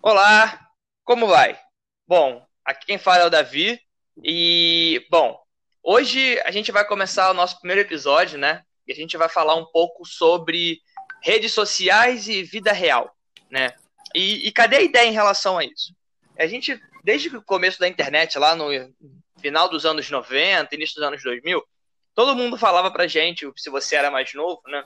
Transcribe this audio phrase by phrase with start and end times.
[0.00, 0.70] Olá,
[1.04, 1.58] como vai?
[2.06, 3.80] Bom, aqui quem fala é o Davi
[4.22, 5.36] e, bom,
[5.82, 8.62] hoje a gente vai começar o nosso primeiro episódio, né?
[8.86, 10.80] E a gente vai falar um pouco sobre
[11.20, 13.12] redes sociais e vida real,
[13.50, 13.74] né?
[14.14, 15.92] E, e cadê a ideia em relação a isso?
[16.38, 18.68] A gente, desde o começo da internet, lá no
[19.40, 21.60] final dos anos 90, início dos anos 2000,
[22.14, 24.84] todo mundo falava pra gente, se você era mais novo, né?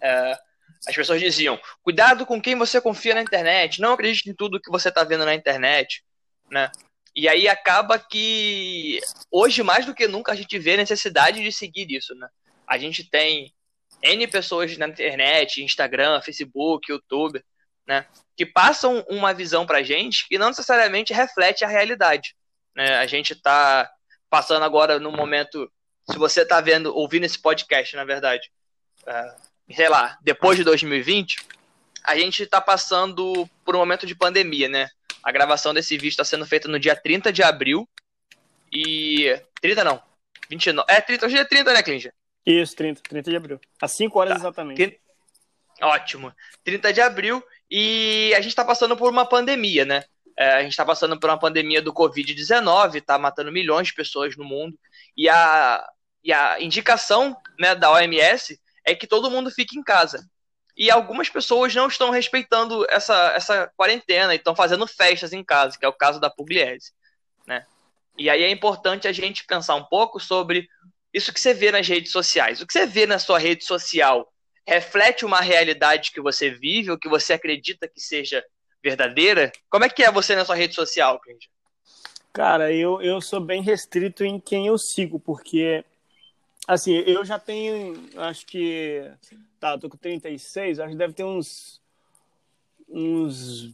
[0.00, 0.38] É,
[0.86, 4.70] as pessoas diziam: cuidado com quem você confia na internet, não acredite em tudo que
[4.70, 6.04] você está vendo na internet,
[6.50, 6.70] né?
[7.14, 8.98] E aí acaba que
[9.30, 12.28] hoje mais do que nunca a gente vê a necessidade de seguir isso, né?
[12.66, 13.52] A gente tem
[14.02, 17.44] N pessoas na internet, Instagram, Facebook, YouTube,
[17.86, 18.06] né?
[18.36, 22.34] Que passam uma visão pra gente que não necessariamente reflete a realidade.
[22.74, 22.96] Né?
[22.96, 23.90] A gente tá
[24.30, 25.70] passando agora no momento,
[26.10, 28.50] se você tá vendo, ouvindo esse podcast, na verdade,
[29.02, 31.36] uh, sei lá, depois de 2020,
[32.04, 34.88] a gente está passando por um momento de pandemia, né?
[35.22, 37.88] A gravação desse vídeo está sendo feita no dia 30 de abril.
[38.72, 39.40] E.
[39.60, 40.02] 30 não.
[40.50, 40.90] 29.
[40.90, 42.12] É, 30, hoje é 30, né, Clinja?
[42.44, 43.60] Isso, 30, 30 de abril.
[43.80, 44.38] Às 5 horas tá.
[44.40, 45.00] exatamente.
[45.80, 46.34] Ótimo.
[46.64, 47.42] 30 de abril.
[47.70, 50.04] E a gente está passando por uma pandemia, né?
[50.36, 54.36] É, a gente está passando por uma pandemia do Covid-19, está matando milhões de pessoas
[54.36, 54.76] no mundo.
[55.16, 55.86] E a,
[56.24, 60.24] e a indicação né, da OMS é que todo mundo fique em casa.
[60.76, 65.78] E algumas pessoas não estão respeitando essa, essa quarentena e estão fazendo festas em casa,
[65.78, 66.92] que é o caso da Pugliese.
[67.46, 67.66] Né?
[68.16, 70.66] E aí é importante a gente pensar um pouco sobre
[71.12, 72.60] isso que você vê nas redes sociais.
[72.60, 74.26] O que você vê na sua rede social
[74.66, 78.42] reflete uma realidade que você vive ou que você acredita que seja
[78.82, 79.52] verdadeira?
[79.68, 81.48] Como é que é você na sua rede social, Clíndia?
[82.32, 85.84] Cara, eu, eu sou bem restrito em quem eu sigo, porque
[86.66, 89.10] Assim, eu já tenho, acho que.
[89.58, 91.80] Tá, tô com 36, acho que deve ter uns.
[92.88, 93.72] uns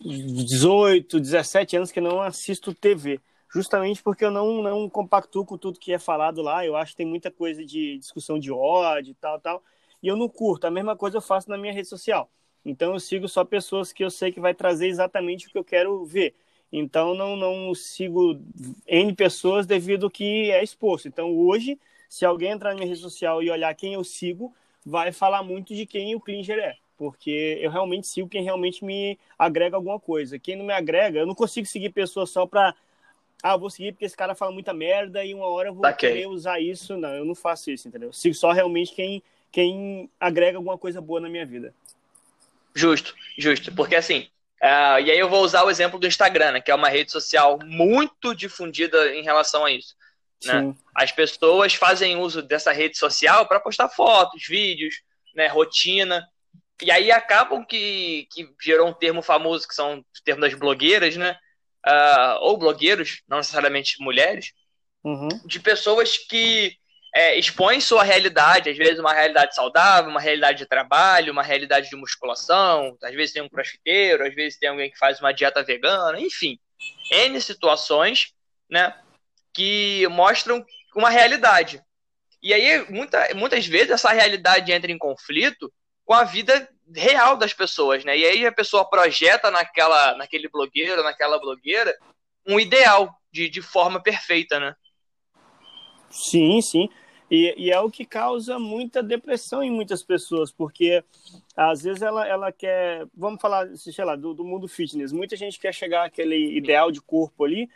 [0.00, 3.20] 18, 17 anos que não assisto TV.
[3.52, 6.66] Justamente porque eu não, não compactuo com tudo que é falado lá.
[6.66, 9.62] Eu acho que tem muita coisa de discussão de ódio e tal, tal.
[10.02, 10.66] E eu não curto.
[10.66, 12.28] A mesma coisa eu faço na minha rede social.
[12.64, 15.64] Então eu sigo só pessoas que eu sei que vai trazer exatamente o que eu
[15.64, 16.34] quero ver.
[16.72, 18.40] Então não, não sigo
[18.86, 21.06] N pessoas devido que é exposto.
[21.06, 21.78] Então hoje
[22.14, 24.54] se alguém entrar na minha rede social e olhar quem eu sigo,
[24.86, 26.76] vai falar muito de quem o Klinger é.
[26.96, 30.38] Porque eu realmente sigo quem realmente me agrega alguma coisa.
[30.38, 32.72] Quem não me agrega, eu não consigo seguir pessoas só pra.
[33.42, 36.08] Ah, vou seguir porque esse cara fala muita merda e uma hora eu vou okay.
[36.08, 36.96] querer usar isso.
[36.96, 38.10] Não, eu não faço isso, entendeu?
[38.10, 39.20] Eu sigo só realmente quem,
[39.50, 41.74] quem agrega alguma coisa boa na minha vida.
[42.72, 43.74] Justo, justo.
[43.74, 44.28] Porque assim,
[44.62, 47.12] Uh, e aí eu vou usar o exemplo do Instagram, né, que é uma rede
[47.12, 49.94] social muito difundida em relação a isso.
[50.44, 50.74] Né?
[50.94, 54.94] As pessoas fazem uso dessa rede social para postar fotos, vídeos,
[55.34, 56.26] né, rotina.
[56.82, 61.16] E aí acabam que, que gerou um termo famoso, que são o termo das blogueiras,
[61.16, 61.36] né?
[61.86, 64.52] Uh, ou blogueiros, não necessariamente mulheres,
[65.04, 65.28] uhum.
[65.44, 66.76] de pessoas que
[67.14, 71.88] é, expõem sua realidade, às vezes uma realidade saudável, uma realidade de trabalho, uma realidade
[71.88, 75.62] de musculação, às vezes tem um crossfiteiro, às vezes tem alguém que faz uma dieta
[75.62, 76.58] vegana, enfim,
[77.12, 78.32] N situações,
[78.68, 78.98] né?
[79.54, 81.80] Que mostram uma realidade.
[82.42, 85.72] E aí, muita, muitas vezes, essa realidade entra em conflito
[86.04, 88.18] com a vida real das pessoas, né?
[88.18, 91.96] E aí a pessoa projeta naquela, naquele blogueiro, naquela blogueira,
[92.46, 94.76] um ideal de, de forma perfeita, né?
[96.10, 96.88] Sim, sim.
[97.30, 101.02] E, e, é o que causa muita depressão em muitas pessoas, porque
[101.56, 105.58] às vezes ela, ela quer, vamos falar, sei lá, do, do mundo fitness, muita gente
[105.58, 107.68] quer chegar àquele ideal de corpo ali,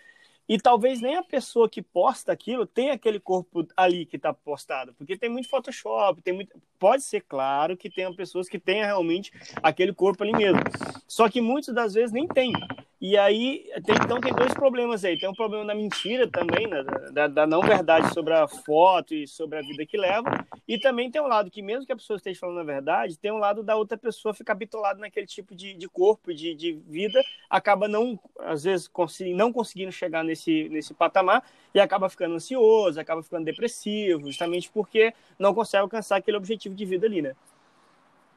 [0.48, 4.94] e talvez nem a pessoa que posta aquilo tenha aquele corpo ali que está postado,
[4.94, 6.56] porque tem muito Photoshop, tem muito.
[6.78, 9.32] Pode ser claro que tenham pessoas que tenham realmente
[9.62, 10.60] aquele corpo ali mesmo.
[11.06, 12.52] Só que muitas das vezes nem tem.
[13.00, 15.18] E aí, tem, então tem dois problemas aí.
[15.18, 16.82] Tem um problema da mentira também, né?
[17.12, 20.46] da, da, não verdade sobre a foto e sobre a vida que leva.
[20.68, 23.32] E também tem um lado que, mesmo que a pessoa esteja falando a verdade, tem
[23.32, 27.24] um lado da outra pessoa ficar bitolada naquele tipo de, de corpo, de, de vida,
[27.48, 28.90] acaba não, às vezes,
[29.34, 31.42] não conseguindo chegar nesse, nesse patamar
[31.74, 36.84] e acaba ficando ansioso, acaba ficando depressivo, justamente porque não consegue alcançar aquele objetivo de
[36.84, 37.34] vida ali, né?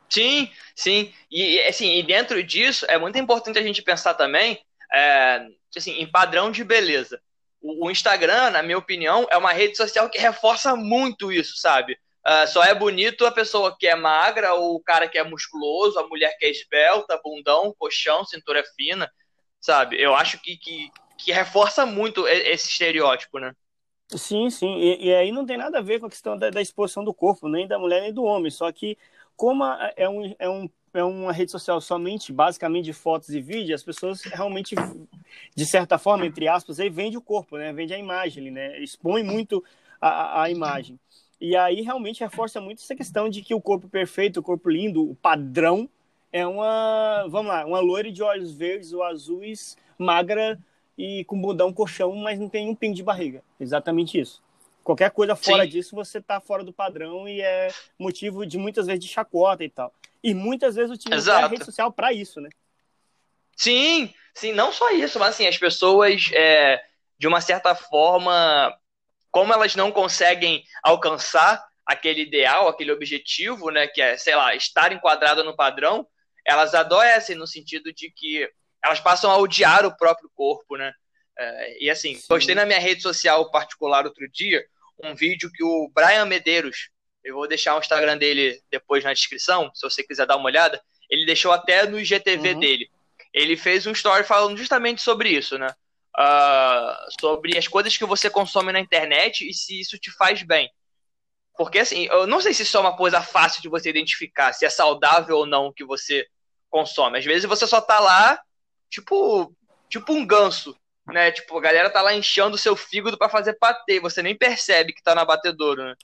[0.10, 1.14] Sim, sim.
[1.30, 4.58] E assim, e dentro disso é muito importante a gente pensar também
[4.94, 7.22] é, assim, em padrão de beleza.
[7.62, 11.98] O, o, Instagram, na minha opinião, é uma rede social que reforça muito isso, sabe?
[12.26, 15.98] Uh, só é bonito a pessoa que é magra, ou o cara que é musculoso,
[15.98, 19.12] a mulher que é esbelta, bundão, colchão, cintura fina,
[19.60, 20.00] sabe?
[20.00, 23.56] Eu acho que, que, que reforça muito esse estereótipo, né?
[24.10, 24.78] Sim, sim.
[24.78, 27.14] E, e, aí não tem nada a ver com a questão da, da exposição do
[27.14, 28.52] corpo, nem da mulher nem do homem.
[28.52, 28.98] Só que
[29.36, 29.64] como
[29.96, 33.84] é um, é um, é uma rede social somente, basicamente, de fotos e vídeos, as
[33.84, 34.76] pessoas realmente,
[35.56, 37.72] de certa forma, entre aspas, aí vende o corpo, né?
[37.72, 38.80] Vende a imagem, né?
[38.80, 39.64] Expõe muito
[40.00, 41.00] a, a imagem.
[41.42, 45.10] E aí realmente reforça muito essa questão de que o corpo perfeito, o corpo lindo,
[45.10, 45.90] o padrão,
[46.32, 50.60] é uma, vamos lá, uma loira de olhos verdes ou azuis, magra
[50.96, 53.44] e com bundão colchão, mas não tem um pingo de barriga.
[53.60, 54.40] Exatamente isso.
[54.84, 55.70] Qualquer coisa fora Sim.
[55.70, 59.70] disso, você está fora do padrão e é motivo de muitas vezes de chacota e
[59.70, 59.92] tal.
[60.24, 62.50] E muitas vezes utiliza a rede social para isso, né?
[63.58, 66.84] Sim, sim, não só isso, mas assim, as pessoas, é,
[67.18, 68.76] de uma certa forma,
[69.32, 74.92] como elas não conseguem alcançar aquele ideal, aquele objetivo, né, que é, sei lá, estar
[74.92, 76.06] enquadrada no padrão,
[76.46, 78.48] elas adoecem no sentido de que
[78.84, 80.94] elas passam a odiar o próprio corpo, né?
[81.38, 82.28] É, e assim, Sim.
[82.28, 84.66] postei na minha rede social particular outro dia
[85.04, 86.90] um vídeo que o Brian Medeiros,
[87.24, 90.82] eu vou deixar o Instagram dele depois na descrição, se você quiser dar uma olhada,
[91.10, 92.60] ele deixou até no IGTV uhum.
[92.60, 92.90] dele.
[93.34, 95.68] Ele fez um story falando justamente sobre isso, né?
[96.18, 100.70] Uh, sobre as coisas que você consome na internet e se isso te faz bem.
[101.58, 104.66] Porque assim, eu não sei se isso é uma coisa fácil de você identificar, se
[104.66, 106.28] é saudável ou não que você
[106.70, 107.20] consome.
[107.20, 108.42] Às vezes você só tá lá,
[108.90, 109.56] tipo,
[109.90, 110.76] tipo um ganso,
[111.08, 111.32] né?
[111.32, 114.94] Tipo, a galera tá lá enchendo o seu fígado para fazer patê, você nem percebe
[114.94, 115.96] que tá na batedouro, né?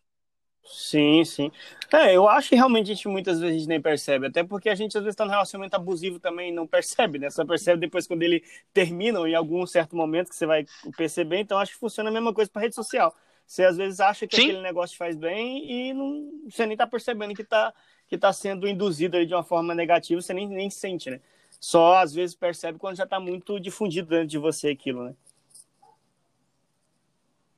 [0.70, 1.52] Sim, sim.
[1.94, 4.70] É, eu acho que realmente a gente muitas vezes a gente nem percebe, até porque
[4.70, 7.30] a gente às vezes tá no relacionamento abusivo também não percebe, né?
[7.30, 8.44] Só percebe depois quando ele
[8.74, 10.66] termina ou em algum certo momento que você vai
[10.98, 13.16] perceber, então acho que funciona a mesma coisa para rede social.
[13.46, 14.44] Você às vezes acha que sim.
[14.44, 17.74] aquele negócio faz bem e não, você nem tá percebendo que tá,
[18.08, 21.22] que tá sendo induzido de uma forma negativa, você nem, nem sente, né?
[21.62, 25.16] Só às vezes percebe quando já está muito difundido dentro de você aquilo, né?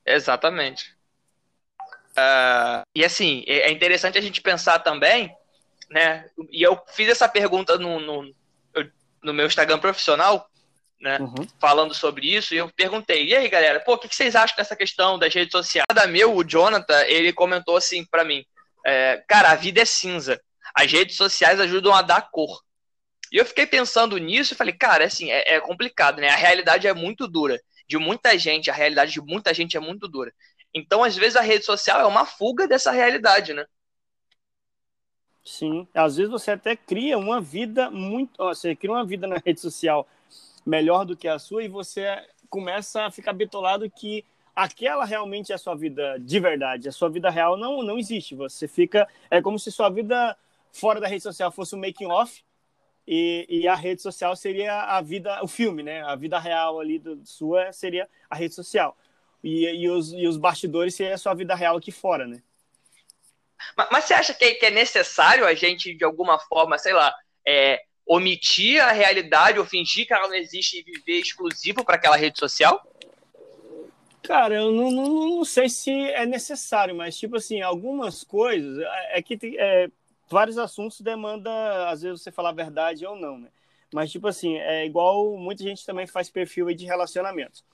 [0.04, 0.99] Exatamente.
[2.12, 5.34] Uh, e assim, é, é interessante a gente pensar também,
[5.90, 6.26] né?
[6.50, 8.34] E eu fiz essa pergunta no, no,
[9.22, 10.48] no meu Instagram profissional,
[11.00, 11.18] né?
[11.18, 11.46] Uhum.
[11.60, 14.76] Falando sobre isso, e eu perguntei, e aí, galera, pô, o que vocês acham dessa
[14.76, 15.86] questão das redes sociais?
[15.94, 18.44] Da meu, o Jonathan, ele comentou assim para mim,
[18.84, 20.40] é, cara, a vida é cinza.
[20.74, 22.62] As redes sociais ajudam a dar cor.
[23.32, 26.28] E eu fiquei pensando nisso e falei, cara, assim, é, é complicado, né?
[26.28, 27.60] A realidade é muito dura.
[27.88, 30.32] De muita gente, a realidade de muita gente é muito dura.
[30.74, 33.66] Então, às vezes, a rede social é uma fuga dessa realidade, né?
[35.44, 38.36] Sim, às vezes você até cria uma vida muito.
[38.38, 40.06] Você cria uma vida na rede social
[40.64, 42.06] melhor do que a sua e você
[42.48, 44.24] começa a ficar bitolado que
[44.54, 46.88] aquela realmente é a sua vida de verdade.
[46.88, 48.34] A sua vida real não, não existe.
[48.34, 49.08] Você fica.
[49.30, 50.36] É como se sua vida
[50.72, 52.44] fora da rede social fosse um making off
[53.06, 56.02] e, e, a rede social seria a vida, o filme, né?
[56.02, 58.96] A vida real ali do, sua seria a rede social.
[59.42, 62.42] E, e, os, e os bastidores seria a sua vida real aqui fora, né?
[63.76, 67.14] Mas, mas você acha que, que, é necessário a gente, de alguma forma, sei lá,
[67.46, 72.16] é, omitir a realidade ou fingir que ela não existe e viver exclusivo para aquela
[72.16, 72.84] rede social?
[74.22, 78.78] Cara, eu não, não, não, sei se é necessário, mas, tipo assim, algumas coisas.
[78.78, 79.88] É, é que é,
[80.28, 81.50] vários assuntos demanda,
[81.88, 83.48] às vezes, você falar a verdade ou não, né?
[83.92, 87.64] Mas, tipo assim, é igual muita gente também faz perfil de relacionamentos.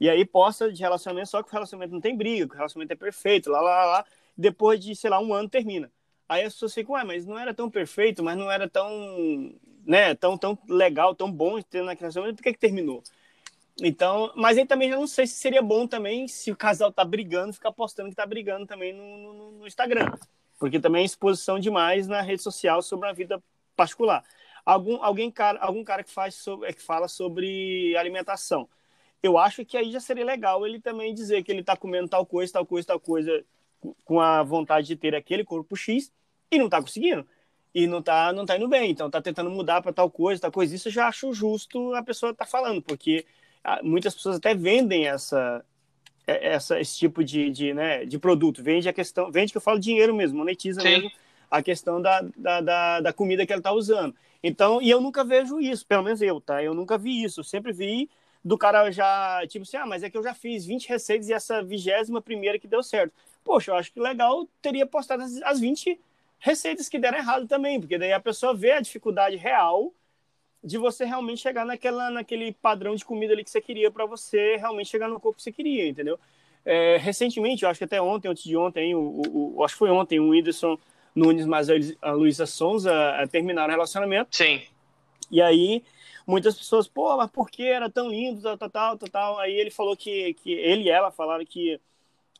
[0.00, 2.92] E aí posta de relacionamento, só que o relacionamento não tem briga, que o relacionamento
[2.92, 4.04] é perfeito, lá, lá, lá.
[4.36, 5.92] Depois de, sei lá, um ano termina.
[6.28, 9.54] Aí as pessoas ficam, ué, mas não era tão perfeito, mas não era tão,
[9.84, 13.02] né, tão, tão legal, tão bom ter naquele relacionamento, por que que terminou?
[13.82, 17.04] Então, mas aí também já não sei se seria bom também, se o casal tá
[17.04, 20.06] brigando, ficar postando que tá brigando também no, no, no Instagram
[20.60, 23.42] porque também é exposição demais na rede social sobre a vida
[23.74, 24.22] particular.
[24.64, 28.68] Algum, alguém, cara, algum cara que, faz sobre, é, que fala sobre alimentação.
[29.22, 32.24] Eu acho que aí já seria legal ele também dizer que ele está comendo tal
[32.24, 33.44] coisa, tal coisa, tal coisa,
[34.04, 36.10] com a vontade de ter aquele corpo X
[36.50, 37.26] e não está conseguindo.
[37.74, 40.50] E não está não tá indo bem, então está tentando mudar para tal coisa, tal
[40.50, 40.74] coisa.
[40.74, 43.24] Isso eu já acho justo a pessoa estar tá falando, porque
[43.62, 45.64] ah, muitas pessoas até vendem essa,
[46.26, 48.62] é, essa, esse tipo de, de, né, de produto.
[48.62, 50.88] Vende a questão, vende que eu falo dinheiro mesmo, monetiza Sim.
[50.88, 51.10] mesmo
[51.50, 54.14] a questão da, da, da, da comida que ela está usando.
[54.42, 56.62] Então, e eu nunca vejo isso, pelo menos eu, tá?
[56.62, 57.40] Eu nunca vi isso.
[57.40, 58.08] Eu sempre vi
[58.44, 61.32] do cara já, tipo assim, ah, mas é que eu já fiz 20 receitas e
[61.32, 63.12] essa vigésima primeira que deu certo.
[63.44, 65.98] Poxa, eu acho que legal teria postado as, as 20
[66.38, 69.92] receitas que deram errado também, porque daí a pessoa vê a dificuldade real
[70.62, 74.56] de você realmente chegar naquela, naquele padrão de comida ali que você queria para você
[74.56, 76.18] realmente chegar no corpo que você queria, entendeu?
[76.64, 79.78] É, recentemente, eu acho que até ontem, antes de ontem, o, o, o acho que
[79.78, 80.78] foi ontem, o Whindersson
[81.14, 81.68] Nunes mas
[82.00, 84.36] a Luísa Sonza é, terminaram o relacionamento.
[84.36, 84.62] Sim.
[85.30, 85.82] E aí,
[86.30, 89.70] muitas pessoas, pô, mas por que era tão lindo, tal, tal, tal, tal, Aí ele
[89.70, 91.80] falou que, que ele e ela falaram que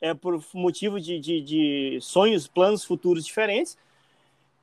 [0.01, 3.77] é por motivo de, de, de sonhos, planos futuros diferentes,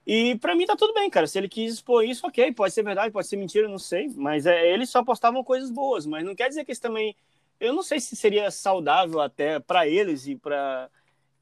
[0.05, 1.27] E para mim tá tudo bem, cara.
[1.27, 2.53] Se ele quis expor isso, ok.
[2.53, 4.10] Pode ser verdade, pode ser mentira, não sei.
[4.15, 6.05] Mas é, eles só postavam coisas boas.
[6.05, 7.15] Mas não quer dizer que eles também.
[7.60, 10.89] Eu não sei se seria saudável até para eles e para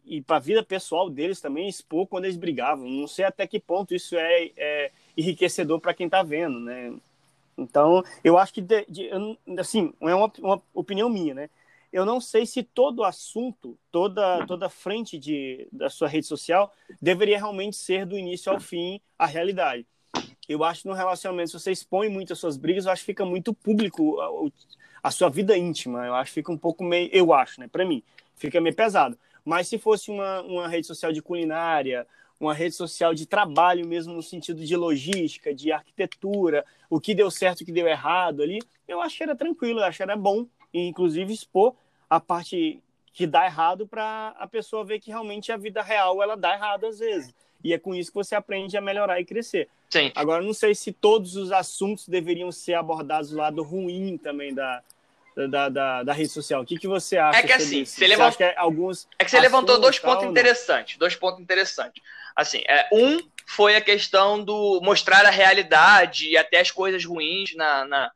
[0.05, 2.87] e para a vida pessoal deles também expor quando eles brigavam.
[2.89, 6.93] Não sei até que ponto isso é, é enriquecedor para quem está vendo, né?
[7.57, 9.09] Então, eu acho que, de, de,
[9.57, 11.49] assim, é uma, uma, opinião minha, né?
[11.91, 17.37] Eu não sei se todo assunto, toda, toda frente de, da sua rede social deveria
[17.37, 19.85] realmente ser do início ao fim a realidade.
[20.47, 23.05] Eu acho que no relacionamento, se você expõe muito as suas brigas, eu acho que
[23.05, 26.05] fica muito público a, a sua vida íntima.
[26.05, 27.67] Eu acho que fica um pouco meio, eu acho, né?
[27.69, 28.03] Para mim,
[28.35, 29.17] fica meio pesado.
[29.45, 32.05] Mas se fosse uma, uma rede social de culinária,
[32.39, 37.31] uma rede social de trabalho mesmo no sentido de logística, de arquitetura, o que deu
[37.31, 40.15] certo, o que deu errado ali, eu acho que era tranquilo, eu acho que era
[40.15, 41.75] bom, e inclusive expor
[42.09, 42.79] a parte
[43.13, 46.85] que dá errado para a pessoa ver que realmente a vida real ela dá errado
[46.85, 47.33] às vezes.
[47.63, 49.69] E é com isso que você aprende a melhorar e crescer.
[49.89, 50.11] Sim.
[50.13, 54.83] Agora, não sei se todos os assuntos deveriam ser abordados do lado ruim também da,
[55.49, 56.61] da, da, da, rede social.
[56.61, 57.39] O que, que você acha?
[57.39, 58.39] É que assim, você, levant...
[58.39, 60.97] é, alguns é que você levantou dois pontos interessantes.
[60.97, 62.03] Dois pontos interessantes.
[62.35, 67.55] Assim, é, um foi a questão do mostrar a realidade e até as coisas ruins
[67.55, 68.11] na, na,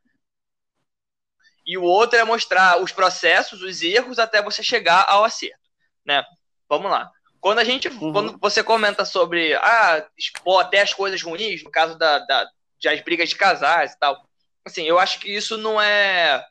[1.66, 5.58] E o outro é mostrar os processos, os erros, até você chegar ao acerto.
[6.06, 6.24] Né?
[6.68, 7.12] Vamos lá.
[7.40, 7.88] Quando a gente.
[7.88, 8.12] Uhum.
[8.12, 12.50] Quando você comenta sobre ah, expor até as coisas ruins, no caso da, da,
[12.84, 14.28] das brigas de casais e tal.
[14.66, 16.46] Assim, eu acho que isso não é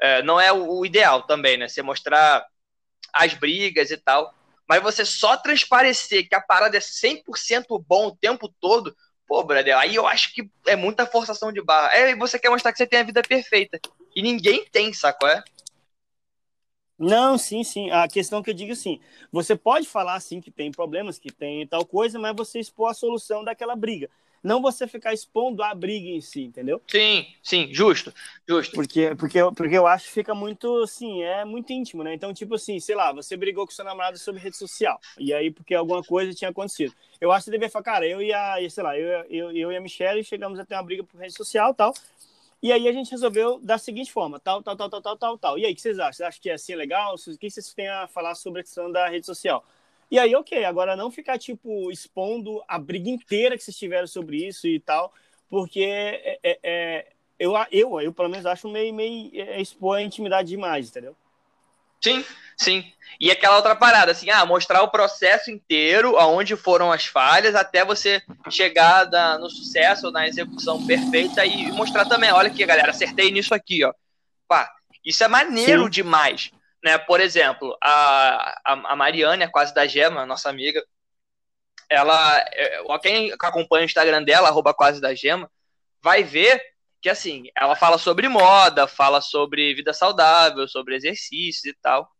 [0.00, 1.68] é, não é o, ideal também, né?
[1.68, 2.46] Você mostrar
[3.12, 4.34] as brigas e tal.
[4.70, 8.96] Mas você só transparecer que a parada é 100% bom o tempo todo,
[9.26, 11.92] pô, brother, aí eu acho que é muita forçação de barra.
[11.92, 13.80] É, você quer mostrar que você tem a vida perfeita.
[14.14, 15.42] E ninguém tem, saco é?
[16.96, 17.90] Não, sim, sim.
[17.90, 19.00] A questão que eu digo assim,
[19.32, 22.94] você pode falar assim que tem problemas, que tem tal coisa, mas você expor a
[22.94, 24.08] solução daquela briga
[24.42, 26.80] não você ficar expondo a briga em si, entendeu?
[26.86, 28.12] Sim, sim, justo,
[28.48, 28.74] justo.
[28.74, 32.14] Porque, porque, porque eu acho que fica muito, assim, é muito íntimo, né?
[32.14, 35.50] Então, tipo assim, sei lá, você brigou com seu namorado sobre rede social, e aí
[35.50, 36.94] porque alguma coisa tinha acontecido.
[37.20, 39.72] Eu acho que você deveria falar, cara, eu e a, sei lá, eu, eu, eu
[39.72, 41.92] e a Michelle chegamos a ter uma briga por rede social tal,
[42.62, 45.58] e aí a gente resolveu da seguinte forma, tal, tal, tal, tal, tal, tal, tal.
[45.58, 46.12] E aí, o que vocês acham?
[46.12, 47.14] Vocês acham que é assim legal?
[47.14, 49.64] O que vocês têm a falar sobre a questão da rede social?
[50.10, 54.46] E aí, ok, agora não ficar, tipo, expondo a briga inteira que vocês tiveram sobre
[54.46, 55.14] isso e tal,
[55.48, 57.06] porque é, é, é
[57.38, 61.16] eu, eu, eu, pelo menos, acho meio, meio é, expor a intimidade demais, entendeu?
[62.02, 62.24] Sim,
[62.56, 62.92] sim.
[63.20, 67.84] E aquela outra parada, assim, ah, mostrar o processo inteiro, aonde foram as falhas, até
[67.84, 73.30] você chegar na, no sucesso, na execução perfeita e mostrar também, olha aqui, galera, acertei
[73.30, 73.92] nisso aqui, ó.
[74.48, 74.70] Pá,
[75.04, 75.90] isso é maneiro sim.
[75.90, 76.50] demais.
[76.82, 76.96] Né?
[76.98, 80.82] Por exemplo, a, a, Mariane, a quase da Gema, nossa amiga,
[81.88, 85.50] ela, é, quem acompanha o Instagram dela, arroba quase da Gema,
[86.02, 86.62] vai ver
[87.00, 92.10] que assim, ela fala sobre moda, fala sobre vida saudável, sobre exercícios e tal.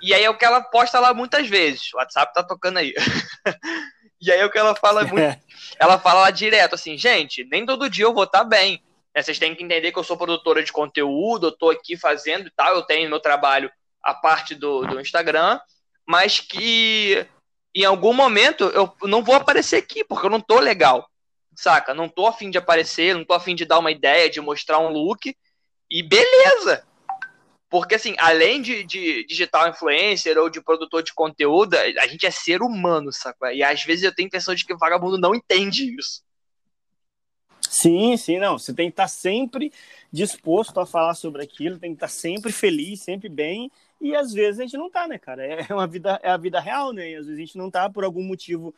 [0.00, 1.92] E aí é o que ela posta lá muitas vezes.
[1.92, 2.94] O WhatsApp tá tocando aí.
[4.20, 5.38] e aí é o que ela fala muito.
[5.78, 8.82] ela fala lá direto assim, gente, nem todo dia eu vou estar tá bem.
[9.14, 9.22] Né?
[9.22, 12.50] Vocês têm que entender que eu sou produtora de conteúdo, eu tô aqui fazendo e
[12.50, 13.70] tal, eu tenho meu trabalho
[14.04, 15.58] a parte do, do Instagram,
[16.06, 17.26] mas que
[17.74, 21.08] em algum momento eu não vou aparecer aqui, porque eu não tô legal,
[21.56, 21.94] saca?
[21.94, 24.88] Não tô afim de aparecer, não tô afim de dar uma ideia, de mostrar um
[24.88, 25.34] look,
[25.90, 26.86] e beleza!
[27.68, 32.30] Porque, assim, além de, de digital influencer ou de produtor de conteúdo, a gente é
[32.30, 33.52] ser humano, saca?
[33.52, 36.22] E às vezes eu tenho a impressão de que o vagabundo não entende isso.
[37.68, 38.58] Sim, sim, não.
[38.58, 39.72] Você tem que estar sempre
[40.12, 43.68] disposto a falar sobre aquilo, tem que estar sempre feliz, sempre bem,
[44.00, 45.44] e às vezes a gente não tá, né, cara?
[45.46, 47.10] É uma vida, é a vida real, né?
[47.10, 48.74] E às vezes a gente não tá por algum motivo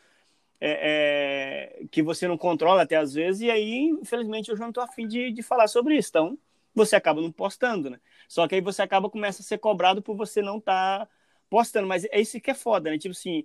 [0.60, 4.72] é, é, que você não controla até às vezes, e aí, infelizmente, eu já não
[4.72, 6.08] tô afim de, de falar sobre isso.
[6.10, 6.38] Então,
[6.74, 7.98] você acaba não postando, né?
[8.28, 11.08] Só que aí você acaba começa a ser cobrado por você não estar tá
[11.48, 11.86] postando.
[11.86, 12.98] Mas é isso que é foda, né?
[12.98, 13.44] Tipo assim,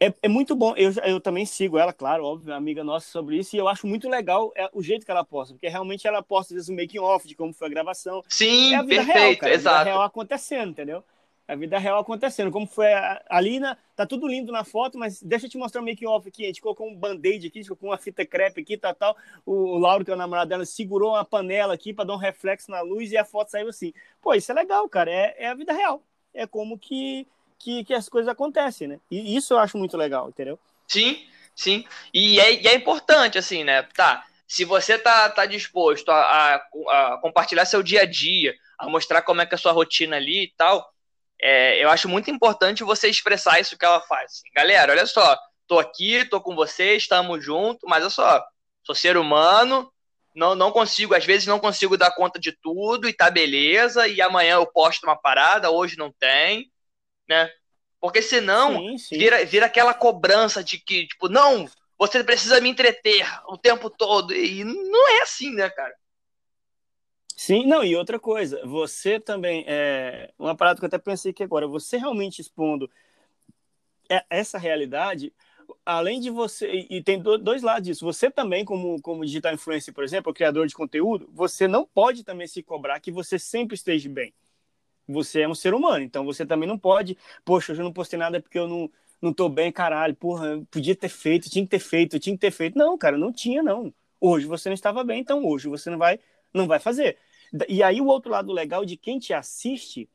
[0.00, 0.74] é, é muito bom.
[0.76, 4.08] Eu, eu também sigo ela, claro, óbvio, amiga nossa sobre isso, e eu acho muito
[4.08, 7.26] legal é, o jeito que ela posta, porque realmente ela posta, às vezes, um making-off
[7.26, 8.22] de como foi a gravação.
[8.28, 9.76] Sim, é a vida perfeito, real, cara, exato.
[9.76, 11.04] A vida real acontecendo, entendeu?
[11.48, 12.50] A vida real acontecendo.
[12.50, 15.80] Como foi a, ali, na, tá tudo lindo na foto, mas deixa eu te mostrar
[15.80, 16.44] o making-off aqui.
[16.44, 19.16] A gente colocou um band-aid aqui, a gente colocou uma fita crepe aqui, tal, tal.
[19.46, 22.18] O, o Lauro, que é o namorado dela, segurou uma panela aqui para dar um
[22.18, 23.94] reflexo na luz e a foto saiu assim.
[24.20, 25.10] Pô, isso é legal, cara.
[25.10, 26.02] É, é a vida real.
[26.34, 27.26] É como que
[27.58, 29.00] que, que as coisas acontecem, né?
[29.10, 30.58] E isso eu acho muito legal, entendeu?
[30.86, 31.84] Sim, sim.
[32.12, 33.82] E é, e é importante, assim, né?
[33.94, 38.88] Tá, se você tá, tá disposto a, a, a, compartilhar seu dia a dia, a
[38.88, 40.88] mostrar como é que é a sua rotina ali e tal,
[41.40, 44.32] é, eu acho muito importante você expressar isso que ela faz.
[44.32, 48.42] Assim, Galera, olha só, tô aqui, tô com você, estamos juntos, mas eu só
[48.82, 49.92] sou ser humano,
[50.34, 54.22] não, não consigo, às vezes não consigo dar conta de tudo e tá beleza, e
[54.22, 56.70] amanhã eu posto uma parada, hoje não tem,
[57.28, 57.50] né?
[58.00, 59.18] Porque senão sim, sim.
[59.18, 61.68] Vira, vira aquela cobrança de que, tipo, não,
[61.98, 64.32] você precisa me entreter o tempo todo.
[64.34, 65.94] E não é assim, né, cara?
[67.36, 71.42] Sim, não, e outra coisa, você também, é, uma parada que eu até pensei que
[71.42, 72.90] agora, você realmente expondo
[74.28, 75.32] essa realidade,
[75.84, 80.02] além de você, e tem dois lados disso, você também, como, como digital influencer, por
[80.02, 84.34] exemplo, criador de conteúdo, você não pode também se cobrar que você sempre esteja bem.
[85.08, 88.40] Você é um ser humano, então você também não pode, poxa, eu não postei nada
[88.40, 92.18] porque eu não, não tô bem, caralho, porra, podia ter feito, tinha que ter feito,
[92.18, 92.78] tinha que ter feito.
[92.78, 93.92] Não, cara, não tinha, não.
[94.20, 96.18] Hoje você não estava bem, então hoje você não vai,
[96.52, 97.16] não vai fazer.
[97.68, 100.08] E aí o outro lado legal de quem te assiste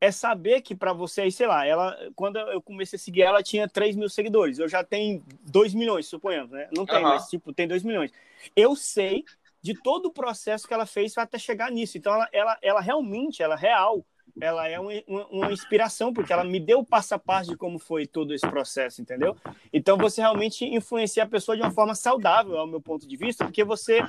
[0.00, 3.68] é saber que para você, sei lá, ela, quando eu comecei a seguir ela, tinha
[3.68, 4.58] 3 mil seguidores.
[4.58, 6.68] Eu já tenho 2 milhões, suponhamos, né?
[6.76, 7.02] Não tem, uhum.
[7.02, 8.12] mas tipo, tem 2 milhões.
[8.54, 9.24] Eu sei
[9.62, 11.96] de todo o processo que ela fez até chegar nisso.
[11.96, 14.06] Então, ela, ela, ela realmente, ela é real,
[14.40, 14.92] ela é uma,
[15.30, 18.46] uma, inspiração, porque ela me deu o passo a passo de como foi todo esse
[18.48, 19.36] processo, entendeu?
[19.72, 23.44] Então, você realmente influencia a pessoa de uma forma saudável, ao meu ponto de vista,
[23.44, 24.02] porque você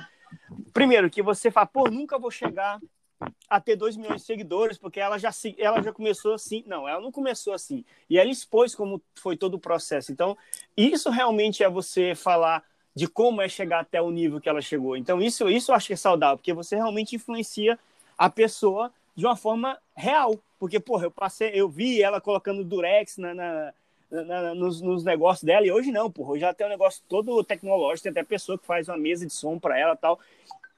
[0.72, 2.80] Primeiro, que você fala, pô, nunca vou chegar
[3.48, 6.62] a ter 2 milhões de seguidores, porque ela já, ela já começou assim.
[6.66, 7.84] Não, ela não começou assim.
[8.08, 10.12] E ela expôs como foi todo o processo.
[10.12, 10.36] Então,
[10.76, 12.62] isso realmente é você falar
[12.94, 14.96] de como é chegar até o nível que ela chegou.
[14.96, 17.78] Então, isso, isso eu acho que é saudável, porque você realmente influencia
[18.16, 20.38] a pessoa de uma forma real.
[20.60, 23.74] Porque, porra, eu passei, eu vi ela colocando durex na, na
[24.10, 27.44] na, nos, nos, negócios dela, e hoje não, porra, hoje já tem um negócio todo
[27.44, 30.18] tecnológico, tem até pessoa que faz uma mesa de som para ela tal.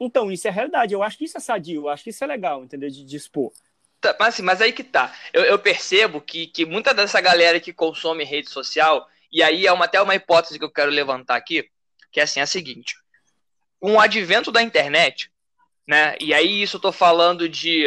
[0.00, 2.26] Então, isso é realidade, eu acho que isso é sadio, eu acho que isso é
[2.26, 2.90] legal, entendeu?
[2.90, 3.52] De, expor.
[4.00, 5.14] Tá, mas, assim, mas aí que tá.
[5.32, 9.72] Eu, eu, percebo que, que muita dessa galera que consome rede social, e aí é
[9.72, 11.70] uma, até uma hipótese que eu quero levantar aqui,
[12.10, 12.96] que é assim, é a seguinte.
[13.78, 15.30] Com o advento da internet,
[15.86, 16.16] né?
[16.20, 17.86] E aí isso eu tô falando de,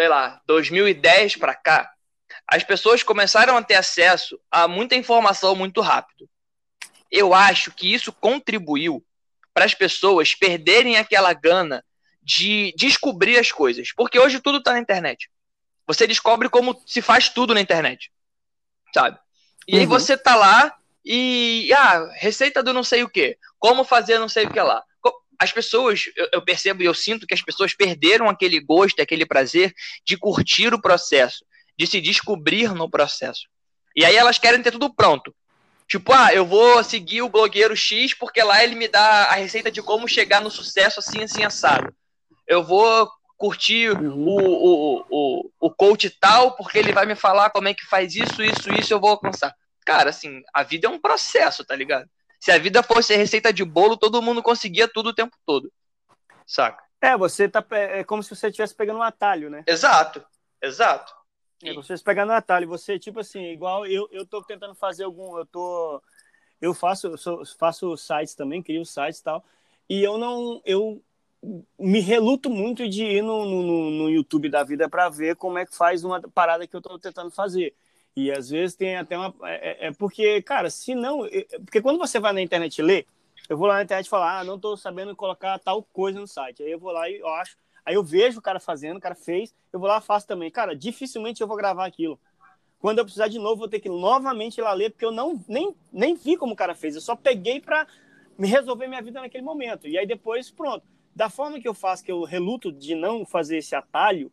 [0.00, 1.92] sei lá, 2010 para cá,
[2.48, 6.26] as pessoas começaram a ter acesso a muita informação muito rápido.
[7.10, 9.04] Eu acho que isso contribuiu
[9.52, 11.84] para as pessoas perderem aquela gana
[12.22, 15.30] de descobrir as coisas, porque hoje tudo está na internet.
[15.86, 18.10] Você descobre como se faz tudo na internet,
[18.94, 19.18] sabe?
[19.68, 19.80] E uhum.
[19.80, 24.30] aí você tá lá e ah, receita do não sei o que, como fazer não
[24.30, 24.82] sei o que lá.
[25.40, 29.72] As pessoas, eu, percebo e eu sinto que as pessoas perderam aquele gosto, aquele prazer
[30.04, 31.44] de curtir o processo
[31.78, 33.48] de se descobrir no processo.
[33.96, 35.34] E aí elas querem ter tudo pronto.
[35.88, 39.70] Tipo, ah, eu vou seguir o blogueiro X porque lá ele me dá a receita
[39.70, 41.90] de como chegar no sucesso assim, assim, assado.
[42.46, 47.68] Eu vou curtir o, o, o, o coach tal porque ele vai me falar como
[47.68, 49.54] é que faz isso, isso, isso, eu vou alcançar.
[49.86, 52.06] Cara, assim, a vida é um processo, tá ligado?
[52.40, 55.70] Se a vida fosse receita de bolo, todo mundo conseguia tudo o tempo todo.
[56.46, 56.82] Saca?
[57.00, 57.64] É, você tá.
[57.70, 59.62] É como se você estivesse pegando um atalho, né?
[59.66, 60.24] Exato,
[60.60, 61.14] exato.
[61.62, 65.36] É, vocês pegando no atalho, você, tipo assim, igual eu, eu tô tentando fazer algum.
[65.38, 66.02] Eu tô.
[66.60, 69.44] Eu faço, eu sou, faço sites também, crio sites e tal.
[69.88, 70.60] E eu não.
[70.64, 71.02] Eu
[71.78, 75.64] me reluto muito de ir no, no, no YouTube da vida para ver como é
[75.64, 77.74] que faz uma parada que eu tô tentando fazer.
[78.16, 79.34] E às vezes tem até uma.
[79.44, 81.20] É, é, é porque, cara, se não.
[81.64, 83.06] Porque quando você vai na internet ler,
[83.48, 86.62] eu vou lá na internet falar, ah, não tô sabendo colocar tal coisa no site.
[86.62, 89.14] Aí eu vou lá e eu acho Aí eu vejo o cara fazendo, o cara
[89.14, 90.50] fez, eu vou lá faço também.
[90.50, 92.18] Cara, dificilmente eu vou gravar aquilo.
[92.78, 95.42] Quando eu precisar de novo, vou ter que novamente ir lá ler, porque eu não
[95.48, 96.94] nem, nem vi como o cara fez.
[96.94, 97.86] Eu só peguei para
[98.38, 99.86] me resolver minha vida naquele momento.
[99.86, 100.84] E aí depois, pronto.
[101.14, 104.30] Da forma que eu faço, que eu reluto de não fazer esse atalho,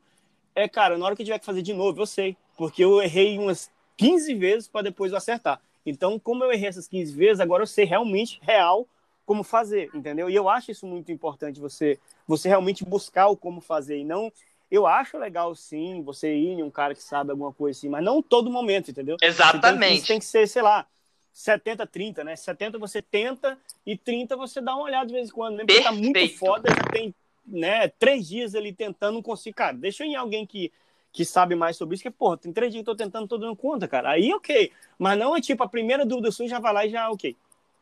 [0.56, 2.38] é, cara, na hora que eu tiver que fazer de novo, eu sei.
[2.58, 5.62] Porque eu errei umas 15 vezes para depois eu acertar.
[5.86, 8.86] Então, como eu errei essas 15 vezes, agora eu sei realmente, real,
[9.26, 10.30] como fazer, entendeu?
[10.30, 14.32] E eu acho isso muito importante, você, você realmente buscar o como fazer, e não...
[14.70, 18.04] Eu acho legal, sim, você ir em um cara que sabe alguma coisa assim, mas
[18.04, 19.16] não todo momento, entendeu?
[19.22, 20.00] Exatamente.
[20.00, 20.86] Isso tem que ser, sei lá,
[21.32, 22.36] 70, 30, né?
[22.36, 25.56] 70 você tenta e 30 você dá uma olhada de vez em quando.
[25.56, 27.16] Mesmo porque tá muito foda, já tem
[27.46, 29.56] né, três dias ali tentando, não consigo.
[29.56, 30.70] Cara, deixa eu ir em alguém que,
[31.12, 33.38] que sabe mais sobre isso, que, porra, tem três dias que eu tô tentando, tô
[33.38, 34.12] dando conta, cara.
[34.12, 34.72] Aí, ok.
[35.00, 37.36] Mas não é tipo, a primeira dúvida sua já vai lá e já, ok.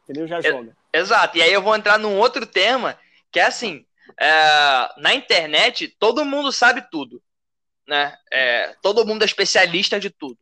[0.03, 0.27] Entendeu?
[0.27, 0.75] Já joga.
[0.93, 1.37] Exato.
[1.37, 2.97] E aí eu vou entrar num outro tema,
[3.31, 3.85] que é assim,
[4.19, 7.21] é, na internet todo mundo sabe tudo,
[7.87, 8.15] né?
[8.31, 10.37] É, todo mundo é especialista de tudo,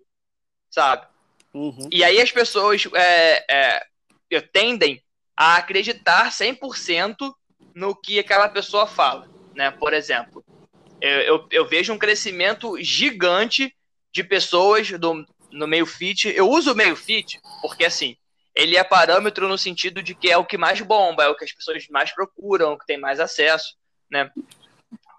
[0.70, 1.08] sabe?
[1.54, 1.88] Uhum.
[1.92, 5.02] E aí as pessoas é, é, tendem
[5.36, 7.34] a acreditar 100%
[7.74, 9.72] no que aquela pessoa fala, né?
[9.72, 10.44] Por exemplo,
[11.04, 13.76] eu, eu, vejo um crescimento gigante
[14.12, 16.30] de pessoas do, no meio fit.
[16.30, 18.16] Eu uso o meio fit porque, assim,
[18.56, 21.44] ele é parâmetro no sentido de que é o que mais bomba, é o que
[21.44, 23.76] as pessoas mais procuram, o que tem mais acesso,
[24.10, 24.32] né?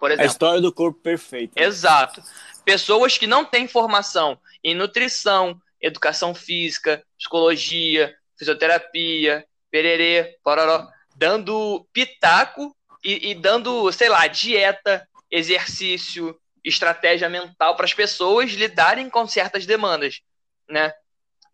[0.01, 0.25] Por exemplo.
[0.25, 1.53] A história do corpo perfeito.
[1.57, 2.23] Exato.
[2.64, 12.75] Pessoas que não têm formação em nutrição, educação física, psicologia, fisioterapia, pererê, pororó, dando pitaco
[13.05, 19.66] e, e dando, sei lá, dieta, exercício, estratégia mental para as pessoas lidarem com certas
[19.66, 20.20] demandas,
[20.68, 20.92] né?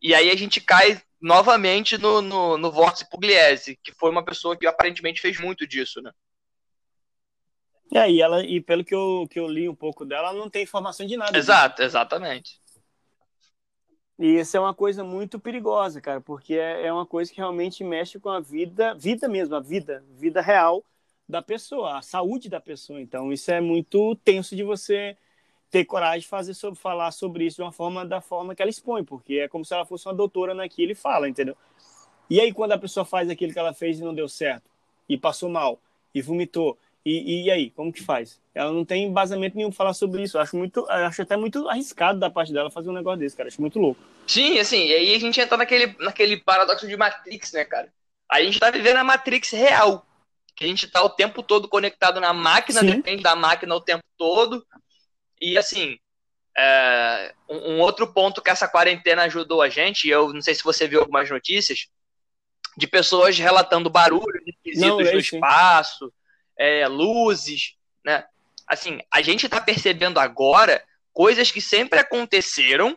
[0.03, 4.57] E aí a gente cai novamente no, no, no Vorce Pugliese, que foi uma pessoa
[4.57, 6.13] que aparentemente fez muito disso, né?
[7.91, 10.49] E aí, ela, e pelo que eu, que eu li um pouco dela, ela não
[10.49, 11.37] tem informação de nada.
[11.37, 11.87] Exato, disso.
[11.87, 12.61] exatamente.
[14.19, 17.83] E isso é uma coisa muito perigosa, cara, porque é, é uma coisa que realmente
[17.83, 20.85] mexe com a vida, vida mesmo, a vida, vida real
[21.31, 23.01] da pessoa, a saúde da pessoa.
[23.01, 25.17] Então, isso é muito tenso de você
[25.71, 28.71] ter coragem de fazer sobre falar sobre isso de uma forma da forma que ela
[28.71, 31.57] expõe, porque é como se ela fosse uma doutora naquilo e fala, entendeu?
[32.29, 34.69] E aí quando a pessoa faz aquilo que ela fez e não deu certo,
[35.09, 35.81] e passou mal,
[36.13, 38.41] e vomitou, e, e aí, como que faz?
[38.55, 40.37] Ela não tem embasamento nenhum para falar sobre isso.
[40.37, 43.49] Eu acho muito, acho até muito arriscado da parte dela fazer um negócio desse, cara.
[43.49, 44.01] Eu acho muito louco.
[44.27, 47.91] Sim, assim, e aí a gente entra naquele, naquele paradoxo de Matrix, né, cara?
[48.29, 50.07] A gente tá vivendo a Matrix real.
[50.55, 52.87] Que a gente tá o tempo todo conectado na máquina, Sim.
[52.87, 54.65] depende da máquina o tempo todo.
[55.41, 55.99] E assim,
[56.57, 60.65] é, um, um, outro ponto que essa quarentena ajudou a gente, eu não sei se
[60.65, 61.87] você viu algumas notícias,
[62.77, 66.13] de pessoas relatando barulho esquisitos no espaço,
[66.59, 68.25] é, luzes, né?
[68.67, 72.97] Assim, a gente está percebendo agora coisas que sempre aconteceram,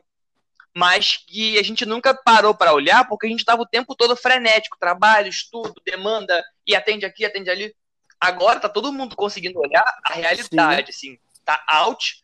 [0.75, 4.15] mas que a gente nunca parou para olhar porque a gente estava o tempo todo
[4.15, 7.75] frenético, trabalho, estudo, demanda, e atende aqui, atende ali.
[8.19, 11.11] Agora tá todo mundo conseguindo olhar a realidade, Sim.
[11.13, 12.23] assim, tá out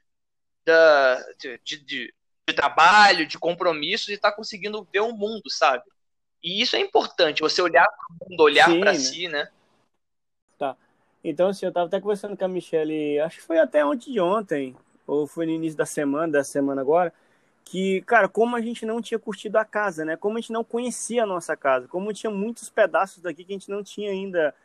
[0.66, 2.14] da, de, de, de,
[2.56, 5.84] trabalho, de compromissos e tá conseguindo ver o mundo, sabe?
[6.42, 8.98] E isso é importante, você olhar para o mundo, olhar para né?
[8.98, 9.50] si, né?
[10.58, 10.76] Tá.
[11.24, 14.20] Então, assim, eu tava até conversando com a Michelle, acho que foi até ontem de
[14.20, 17.14] ontem, ou foi no início da semana, da semana agora,
[17.70, 20.18] que, cara, como a gente não tinha curtido a casa, né?
[20.18, 23.56] Como a gente não conhecia a nossa casa, como tinha muitos pedaços daqui que a
[23.56, 24.56] gente não tinha ainda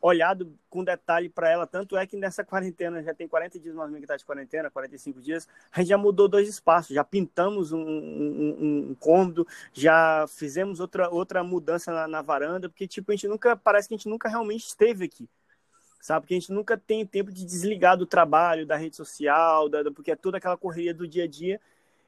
[0.00, 1.66] olhado com detalhe para ela.
[1.66, 4.24] Tanto é que nessa quarentena, já tem 40 dias mais ou menos que tá de
[4.24, 9.46] quarentena, 45 dias, a gente já mudou dois espaços, já pintamos um, um, um cômodo,
[9.74, 13.94] já fizemos outra, outra mudança na, na, varanda, porque, tipo, a gente nunca, parece que
[13.94, 15.28] a gente nunca realmente esteve aqui.
[16.00, 16.22] Sabe?
[16.22, 20.12] Porque a gente nunca tem tempo de desligar do trabalho, da rede social, da, porque
[20.12, 21.60] é toda aquela correria do dia a dia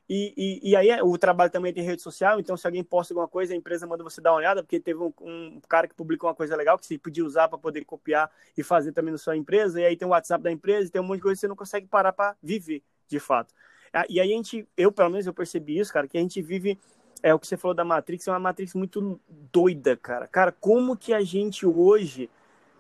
[0.09, 3.29] e, e, e, aí o trabalho também tem rede social, então se alguém posta alguma
[3.29, 6.31] coisa, a empresa manda você dar uma olhada, porque teve um, um cara que publicou
[6.31, 9.37] uma coisa legal que você podia usar para poder copiar e fazer também na sua
[9.37, 11.49] empresa, e aí tem o WhatsApp da empresa, tem um monte de coisa que você
[11.49, 13.53] não consegue parar para viver, de fato.
[13.93, 16.41] Ah, e aí a gente, eu pelo menos eu percebi isso, cara, que a gente
[16.41, 16.79] vive,
[17.23, 19.21] é o que você falou da Matrix, é uma Matrix muito
[19.53, 20.27] doida, cara.
[20.27, 22.31] Cara, como que a gente hoje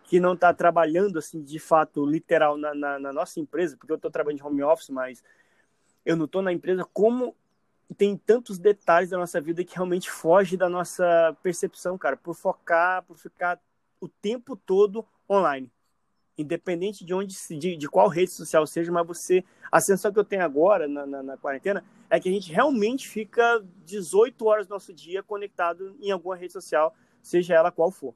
[0.05, 3.97] que não está trabalhando assim de fato literal na, na, na nossa empresa, porque eu
[3.97, 5.23] estou trabalhando de home office, mas
[6.09, 7.37] eu não estou na empresa, como
[7.99, 13.03] tem tantos detalhes da nossa vida que realmente foge da nossa percepção, cara, por focar,
[13.03, 13.61] por ficar
[14.01, 15.71] o tempo todo online.
[16.39, 19.45] Independente de onde, de, de qual rede social seja, mas você.
[19.71, 23.07] A sensação que eu tenho agora na, na, na quarentena é que a gente realmente
[23.07, 28.15] fica 18 horas do nosso dia conectado em alguma rede social, seja ela qual for.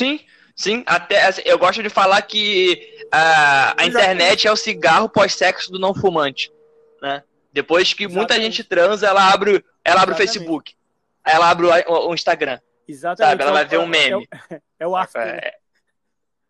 [0.00, 0.20] Sim,
[0.60, 5.72] Sim, até assim, eu gosto de falar que a, a internet é o cigarro pós-sexo
[5.72, 6.52] do não fumante,
[7.00, 7.22] né?
[7.50, 8.18] Depois que Exatamente.
[8.18, 10.76] muita gente transa, ela abre, ela abre o Facebook,
[11.24, 13.30] ela abre o, o Instagram, Exatamente.
[13.30, 13.42] sabe?
[13.42, 14.28] Ela vai ver um meme.
[14.30, 15.22] É o, é o after.
[15.22, 15.58] É,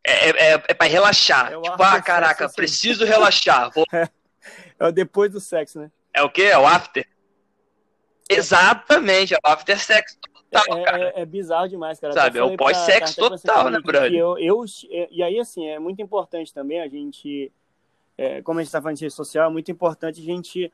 [0.05, 1.53] é, é, é pra relaxar.
[1.53, 2.57] É tipo, ah, caraca, assim.
[2.57, 3.71] preciso relaxar.
[3.73, 3.87] Vou...
[4.79, 5.91] É o depois do sexo, né?
[6.15, 6.45] É o quê?
[6.45, 7.07] É o after?
[8.29, 10.17] Exatamente, é o after sex
[10.51, 12.13] total, é, é, é, bizarro demais, cara.
[12.13, 14.13] Sabe, é o pós-sexo total, né, brother?
[14.13, 14.65] Eu, eu,
[15.11, 17.53] e aí, assim, é muito importante também a gente,
[18.19, 20.73] é, como a gente está falando de rede social, é muito importante a gente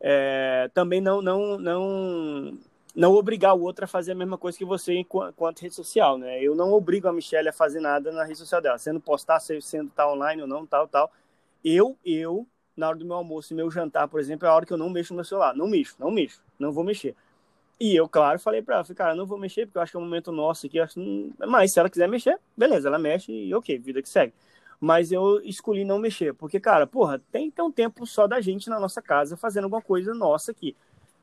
[0.00, 2.58] é, também não, não, não,
[2.94, 6.42] não obrigar o outro a fazer a mesma coisa que você enquanto rede social, né?
[6.42, 9.90] Eu não obrigo a Michelle a fazer nada na rede social dela, sendo postar, sendo
[9.90, 11.12] tá online ou não, tal, tal.
[11.62, 14.64] Eu, eu, na hora do meu almoço e meu jantar, por exemplo, é a hora
[14.64, 15.54] que eu não mexo no meu celular.
[15.54, 17.14] Não mexo, não mexo, não vou mexer.
[17.80, 19.96] E eu, claro, falei pra ela, falei, cara, não vou mexer porque eu acho que
[19.96, 21.00] é um momento nosso aqui, acho
[21.48, 24.34] mas se ela quiser mexer, beleza, ela mexe e ok, vida que segue.
[24.78, 28.38] Mas eu escolhi não mexer, porque, cara, porra, tem que ter um tempo só da
[28.40, 30.76] gente na nossa casa fazendo alguma coisa nossa aqui.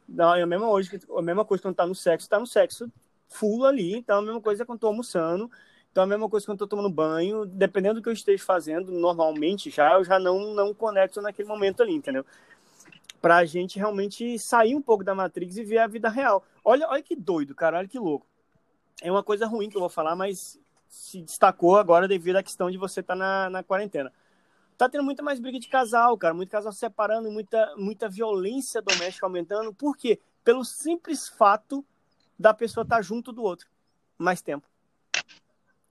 [0.09, 2.91] Não, é a mesma, hoje, a mesma coisa quando tá no sexo, tá no sexo
[3.29, 5.51] full ali, então a mesma coisa quando tô almoçando,
[5.91, 9.69] então a mesma coisa quando tô tomando banho, dependendo do que eu esteja fazendo, normalmente
[9.69, 12.25] já, eu já não, não conecto naquele momento ali, entendeu?
[13.21, 16.43] Pra gente realmente sair um pouco da Matrix e ver a vida real.
[16.63, 18.27] Olha, olha que doido, cara, olha que louco.
[19.01, 22.71] É uma coisa ruim que eu vou falar, mas se destacou agora devido à questão
[22.71, 24.11] de você estar tá na, na quarentena.
[24.77, 28.81] Tá tendo muita mais briga de casal, cara, muito casal se separando, muita, muita violência
[28.81, 29.73] doméstica aumentando.
[29.73, 30.19] Por quê?
[30.43, 31.83] Pelo simples fato
[32.37, 33.67] da pessoa estar tá junto do outro
[34.17, 34.67] mais tempo.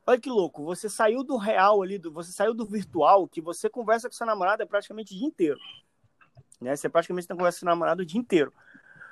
[0.07, 3.69] Olha que louco, você saiu do real ali, do, você saiu do virtual, que você
[3.69, 5.59] conversa com seu namorado é praticamente o dia inteiro.
[6.61, 6.75] Né?
[6.75, 8.53] Você praticamente não conversa com seu namorado o dia inteiro.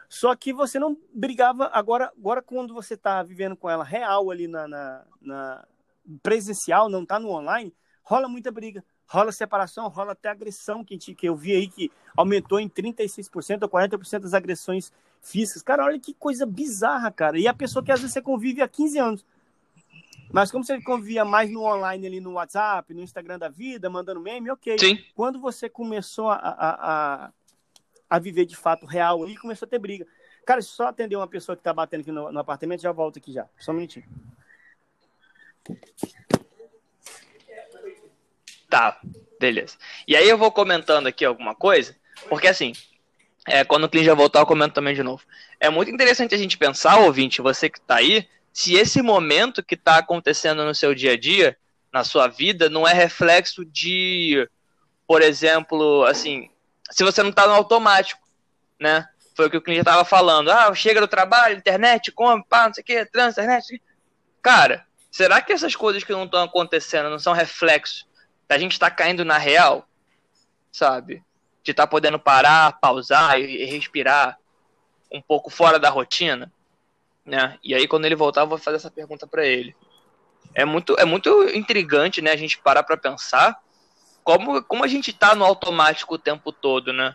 [0.08, 4.46] Só que você não brigava agora, agora quando você está vivendo com ela real ali
[4.46, 5.64] na, na, na,
[6.22, 11.28] presencial, não está no online, rola muita briga, rola separação, rola até agressão que, que
[11.28, 15.62] eu vi aí que aumentou em 36% ou 40% das agressões físicas.
[15.62, 17.38] Cara, olha que coisa bizarra, cara.
[17.38, 19.26] E a pessoa que às vezes você convive há 15 anos.
[20.32, 24.20] Mas como você convivia mais no online ali no WhatsApp, no Instagram da vida, mandando
[24.20, 24.78] meme, ok.
[24.78, 25.04] Sim.
[25.14, 27.32] Quando você começou a, a, a,
[28.10, 30.06] a viver de fato real ali, começou a ter briga.
[30.44, 33.32] Cara, só atender uma pessoa que tá batendo aqui no, no apartamento, já volto aqui
[33.32, 33.46] já.
[33.58, 34.04] Só um minutinho.
[38.68, 39.00] Tá,
[39.38, 39.76] beleza.
[40.06, 41.96] E aí eu vou comentando aqui alguma coisa,
[42.28, 42.72] porque assim,
[43.46, 45.22] é, quando o Clean já voltar, eu comento também de novo.
[45.60, 49.74] É muito interessante a gente pensar, ouvinte, você que tá aí, se esse momento que
[49.74, 51.58] está acontecendo no seu dia a dia,
[51.92, 54.48] na sua vida, não é reflexo de,
[55.08, 56.48] por exemplo, assim,
[56.88, 58.22] se você não está no automático,
[58.78, 59.08] né?
[59.36, 60.52] Foi o que o cliente estava falando.
[60.52, 63.82] Ah, chega do trabalho, internet, come, pá, não sei o que, trânsito, internet.
[64.40, 68.06] Cara, será que essas coisas que não estão acontecendo não são reflexos
[68.46, 69.88] da gente estar tá caindo na real?
[70.70, 71.24] Sabe?
[71.64, 74.38] De estar tá podendo parar, pausar e respirar
[75.10, 76.52] um pouco fora da rotina?
[77.24, 77.58] Né?
[77.62, 79.74] E aí quando ele voltar, eu vou fazer essa pergunta para ele.
[80.54, 82.30] É muito, é muito intrigante, né?
[82.30, 83.58] A gente parar para pensar
[84.22, 87.14] como, como a gente tá no automático o tempo todo, né?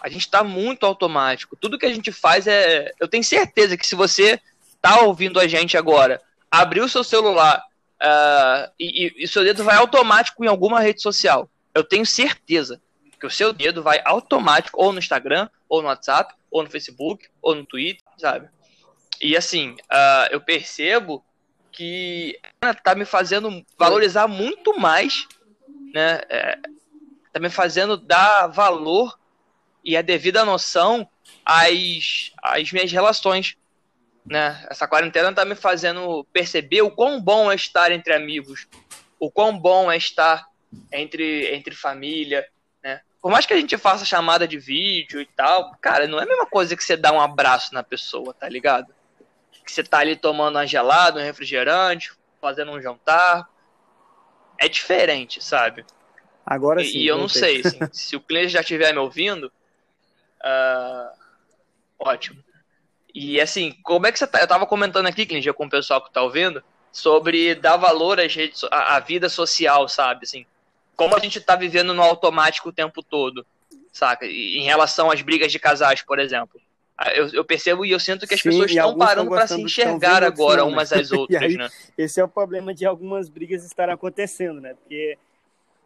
[0.00, 1.56] A gente tá muito automático.
[1.56, 2.92] Tudo que a gente faz é.
[2.98, 4.40] Eu tenho certeza que se você
[4.80, 7.62] tá ouvindo a gente agora, abrir o seu celular
[8.00, 11.48] uh, e, e, e seu dedo vai automático em alguma rede social.
[11.74, 12.80] Eu tenho certeza
[13.18, 17.28] que o seu dedo vai automático ou no Instagram, ou no WhatsApp, ou no Facebook,
[17.42, 18.48] ou no Twitter, sabe?
[19.20, 21.24] E assim, uh, eu percebo
[21.76, 22.38] que
[22.82, 25.26] tá me fazendo valorizar muito mais,
[25.92, 26.22] né?
[26.28, 26.58] É,
[27.32, 29.18] tá me fazendo dar valor
[29.84, 31.06] e a devida noção
[31.44, 33.56] às, às minhas relações.
[34.24, 34.66] Né?
[34.70, 38.66] Essa quarentena tá me fazendo perceber o quão bom é estar entre amigos,
[39.20, 40.46] o quão bom é estar
[40.90, 42.44] entre, entre família,
[42.82, 43.02] né?
[43.20, 46.26] Por mais que a gente faça chamada de vídeo e tal, cara, não é a
[46.26, 48.95] mesma coisa que você dar um abraço na pessoa, tá ligado?
[49.66, 53.48] Que você tá ali tomando uma gelada, um refrigerante, fazendo um jantar.
[54.58, 55.84] É diferente, sabe?
[56.46, 56.98] Agora sim.
[56.98, 59.52] E eu não sei, assim, se o cliente já estiver me ouvindo,
[60.40, 61.18] uh,
[61.98, 62.42] ótimo.
[63.12, 64.40] E assim, como é que você tá?
[64.40, 68.34] Eu tava comentando aqui, cliente, com o pessoal que tá ouvindo, sobre dar valor às
[68.34, 70.24] redes, à, à vida social, sabe?
[70.24, 70.46] Assim,
[70.94, 73.44] como a gente tá vivendo no automático o tempo todo,
[73.92, 74.26] saca?
[74.26, 76.60] Em relação às brigas de casais, por exemplo.
[76.98, 79.60] Ah, eu, eu, percebo e eu sinto que as Sim, pessoas estão parando para se
[79.60, 81.68] enxergar agora filme, umas às outras, aí, né?
[81.96, 84.74] Esse é o problema de algumas brigas estarem acontecendo, né?
[84.74, 85.18] Porque,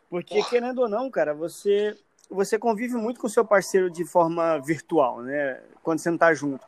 [0.09, 1.97] porque querendo ou não, cara, você
[2.31, 5.61] você convive muito com seu parceiro de forma virtual, né?
[5.83, 6.65] Quando você não tá junto.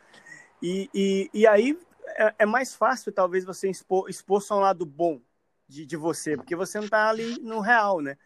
[0.61, 1.77] E, e, e aí
[2.17, 5.21] é, é, mais fácil, talvez, você expor, expor só um lado bom
[5.67, 8.17] de, de você, porque você não tá ali no real, né?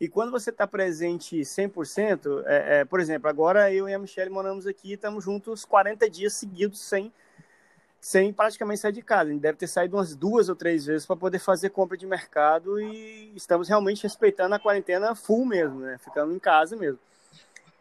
[0.00, 4.30] E quando você está presente 100%, é, é, por exemplo, agora eu e a Michelle
[4.30, 7.12] moramos aqui estamos juntos 40 dias seguidos sem,
[8.00, 9.30] sem praticamente sair de casa.
[9.30, 12.06] A gente deve ter saído umas duas ou três vezes para poder fazer compra de
[12.06, 15.96] mercado e estamos realmente respeitando a quarentena full mesmo, né?
[15.98, 16.98] Ficando em casa mesmo.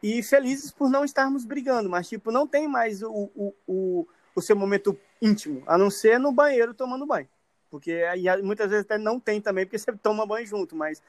[0.01, 4.41] E felizes por não estarmos brigando, mas tipo, não tem mais o, o, o, o
[4.41, 7.27] seu momento íntimo, a não ser no banheiro tomando banho.
[7.71, 11.01] Porque aí, muitas vezes até não tem também, porque você toma banho junto, mas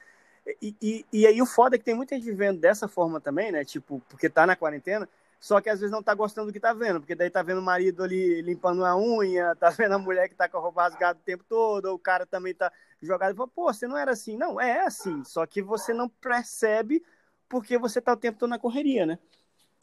[0.61, 3.51] e, e, e, aí o foda é que tem muita gente vivendo dessa forma também,
[3.51, 3.65] né?
[3.65, 5.09] Tipo, porque tá na quarentena,
[5.41, 7.59] só que às vezes não tá gostando do que tá vendo, porque daí tá vendo
[7.59, 10.83] o marido ali limpando a unha, tá vendo a mulher que tá com a roupa
[10.83, 13.97] rasgada o tempo todo, ou o cara também tá jogado e fala, pô, você não
[13.97, 14.37] era assim.
[14.37, 17.03] Não, é assim, só que você não percebe
[17.49, 19.19] porque você tá o tempo todo na correria, né?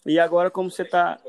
[0.05, 1.19] E agora, como você tá.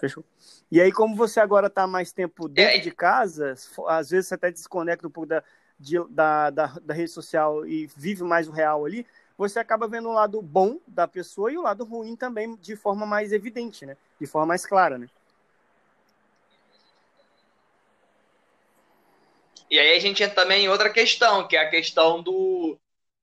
[0.00, 0.24] Fechou?
[0.70, 3.54] E aí, como você agora tá mais tempo dentro de casa,
[3.88, 5.42] às vezes você até desconecta um pouco da,
[5.78, 10.08] de, da, da, da rede social e vive mais o real ali, você acaba vendo
[10.08, 13.96] o lado bom da pessoa e o lado ruim também de forma mais evidente, né?
[14.18, 15.08] De forma mais clara, né?
[19.70, 22.78] E aí a gente entra também em outra questão, que é a questão do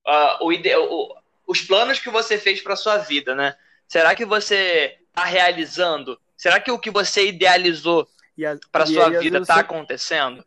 [0.06, 3.56] uh, o, ide o, os planos que você fez para sua vida, né?
[3.88, 6.20] Será que você tá realizando?
[6.36, 8.08] Será que o que você idealizou
[8.70, 9.60] para sua vida está você...
[9.60, 10.44] acontecendo?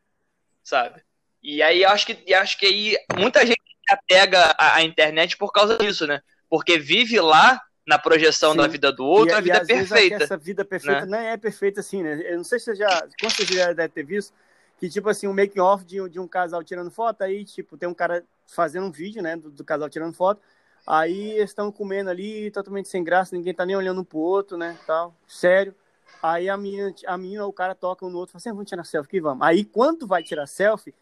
[0.63, 1.01] Sabe?
[1.47, 5.77] E aí acho que acho que aí muita gente apega a, a internet por causa
[5.77, 6.21] disso, né?
[6.49, 8.57] Porque vive lá na projeção Sim.
[8.57, 10.23] da vida do outro, e, a vida é perfeita.
[10.25, 11.07] essa vida perfeita né?
[11.07, 12.21] não é perfeita assim, né?
[12.25, 14.33] Eu não sei se você já, com certeza já deve ter visto,
[14.77, 17.87] que tipo assim, um making off de, de um casal tirando foto, aí tipo, tem
[17.87, 20.41] um cara fazendo um vídeo, né, do, do casal tirando foto,
[20.85, 24.57] aí eles estão comendo ali, totalmente sem graça, ninguém tá nem olhando um pro outro,
[24.57, 25.73] né, tal, sério.
[26.21, 28.67] Aí a menina, a menina o cara toca um no outro, fala assim, ah, vamos
[28.67, 29.47] tirar selfie aqui, vamos.
[29.47, 30.93] Aí quando vai tirar selfie,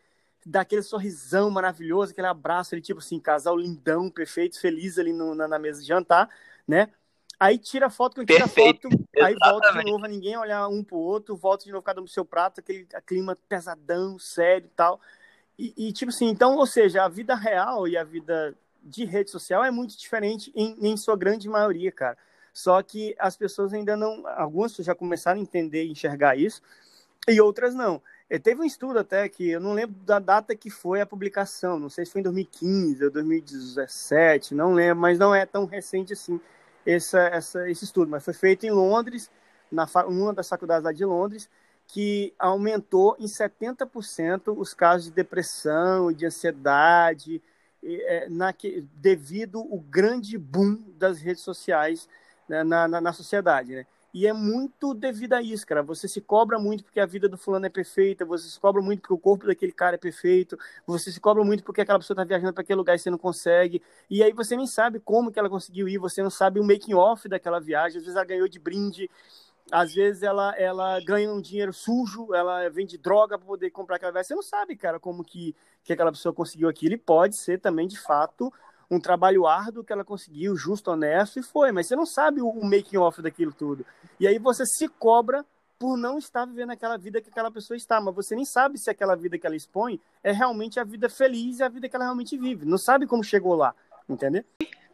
[0.46, 5.34] dá aquele sorrisão maravilhoso, aquele abraço, ele tipo assim, casal lindão, perfeito, feliz ali no,
[5.34, 6.30] na, na mesa de jantar,
[6.68, 6.90] né?
[7.40, 8.88] Aí tira foto, quando tira foto,
[9.22, 12.14] aí volta de novo, ninguém olhar um pro outro, volta de novo cada um pro
[12.14, 15.02] seu prato, aquele clima pesadão, sério e tal.
[15.58, 19.32] E, e, tipo assim, então, ou seja, a vida real e a vida de rede
[19.32, 22.18] social é muito diferente em, em sua grande maioria, cara.
[22.54, 26.62] Só que as pessoas ainda não, algumas já começaram a entender e enxergar isso,
[27.28, 28.02] e outras não.
[28.30, 31.80] E teve um estudo até que eu não lembro da data que foi a publicação,
[31.80, 36.14] não sei se foi em 2015 ou 2017, não lembro, mas não é tão recente
[36.14, 36.40] assim
[36.86, 39.32] essa, esse estudo, mas foi feito em Londres,
[39.72, 41.50] na uma das faculdades lá de Londres,
[41.88, 47.42] que aumentou em 70% os casos de depressão e de ansiedade,
[47.84, 48.54] é, na,
[48.96, 52.10] devido ao grande boom das redes sociais
[52.50, 53.76] né, na, na, na, sociedade.
[53.76, 53.86] Né?
[54.16, 55.84] E é muito devido a isso, cara.
[55.84, 59.02] Você se cobra muito porque a vida do fulano é perfeita, você se cobra muito
[59.02, 62.24] porque o corpo daquele cara é perfeito, você se cobra muito porque aquela pessoa está
[62.24, 63.82] viajando para aquele lugar e você não consegue.
[64.10, 66.94] E aí você nem sabe como que ela conseguiu ir, você não sabe o making
[66.94, 67.98] off daquela viagem.
[67.98, 69.10] Às vezes ela ganhou de brinde,
[69.70, 74.14] às vezes ela, ela ganha um dinheiro sujo, ela vende droga para poder comprar aquela
[74.14, 74.30] viagem.
[74.30, 76.94] Você não sabe, cara, como que, que aquela pessoa conseguiu aquilo.
[76.94, 78.50] E pode ser também, de fato,
[78.90, 81.72] um trabalho árduo que ela conseguiu, justo, honesto, e foi.
[81.72, 83.86] Mas você não sabe o, making off daquilo tudo.
[84.20, 85.46] E aí você se cobra
[85.78, 88.90] por não estar vivendo aquela vida que aquela pessoa está, mas você nem sabe se
[88.90, 92.06] aquela vida que ela expõe é realmente a vida feliz e a vida que ela
[92.06, 92.66] realmente vive.
[92.66, 93.76] Não sabe como chegou lá,
[94.08, 94.44] entendeu?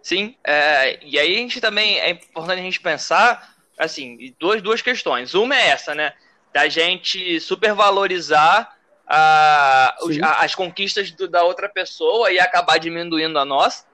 [0.01, 4.81] Sim, é, e aí a gente também é importante a gente pensar assim, duas, duas
[4.81, 5.33] questões.
[5.33, 6.13] Uma é essa, né?
[6.53, 8.75] Da gente supervalorizar
[9.13, 13.85] a, os, a, as conquistas do, da outra pessoa e acabar diminuindo a nossa,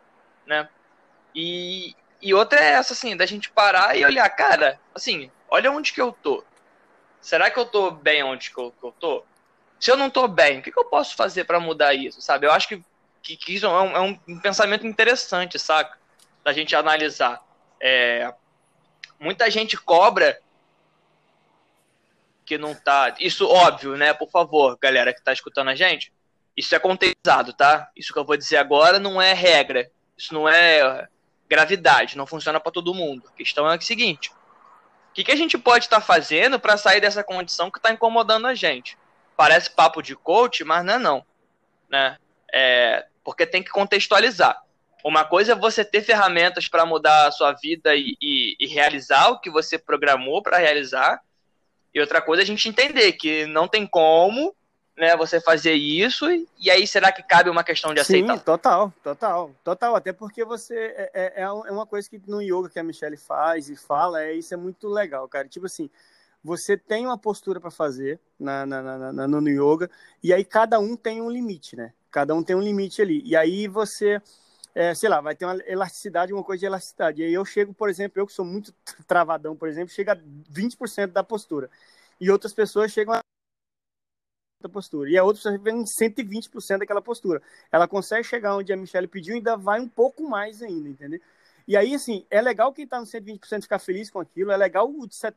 [0.45, 0.69] né?
[1.33, 5.91] E, e outra é essa, assim, da gente parar e olhar, cara, assim, olha onde
[5.91, 6.43] que eu tô.
[7.19, 9.23] Será que eu tô bem onde que eu, que eu tô?
[9.79, 12.45] Se eu não tô bem, o que, que eu posso fazer para mudar isso, sabe?
[12.45, 12.83] Eu acho que,
[13.23, 15.97] que, que isso é um, é um, pensamento interessante, saca?
[16.43, 17.41] Da gente analisar.
[17.81, 18.31] É,
[19.19, 20.39] muita gente cobra
[22.47, 23.13] que não tá.
[23.19, 24.13] Isso, óbvio, né?
[24.13, 26.13] Por favor, galera que tá escutando a gente.
[26.55, 27.91] Isso é contextualizado, tá?
[27.95, 29.91] Isso que eu vou dizer agora não é regra.
[30.17, 31.07] Isso não é
[31.49, 32.17] gravidade.
[32.17, 33.27] Não funciona para todo mundo.
[33.27, 36.77] A questão é a seguinte: o que, que a gente pode estar tá fazendo para
[36.77, 38.97] sair dessa condição que está incomodando a gente?
[39.35, 41.25] Parece papo de coach, mas não é não.
[41.89, 42.17] Né?
[42.51, 44.59] É, porque tem que contextualizar.
[45.03, 49.29] Uma coisa é você ter ferramentas para mudar a sua vida e, e, e realizar
[49.29, 51.21] o que você programou para realizar.
[51.97, 54.55] E outra coisa é a gente entender que não tem como
[54.95, 56.27] né, você fazer isso,
[56.59, 58.37] e aí será que cabe uma questão de aceitar?
[58.37, 62.39] Sim, total, total, total, até porque você, é, é, é, é uma coisa que no
[62.39, 65.89] yoga que a Michelle faz e fala, é isso é muito legal, cara, tipo assim,
[66.43, 69.89] você tem uma postura para fazer na, na, na, na, no yoga,
[70.23, 73.35] e aí cada um tem um limite, né, cada um tem um limite ali, e
[73.35, 74.21] aí você,
[74.77, 77.21] é, sei lá, vai ter uma elasticidade, uma coisa de elasticidade.
[77.23, 78.71] E aí eu chego, por exemplo, eu que sou muito
[79.07, 81.67] travadão, por exemplo, chega a 20% da postura.
[82.21, 83.21] E outras pessoas chegam a
[84.61, 85.09] da postura.
[85.09, 87.41] E a outra pessoa vem 120% daquela postura.
[87.71, 91.19] Ela consegue chegar onde a Michelle pediu e ainda vai um pouco mais ainda, entendeu?
[91.67, 94.87] E aí, assim, é legal quem tá no 120% ficar feliz com aquilo, é legal
[94.87, 95.33] o de 70%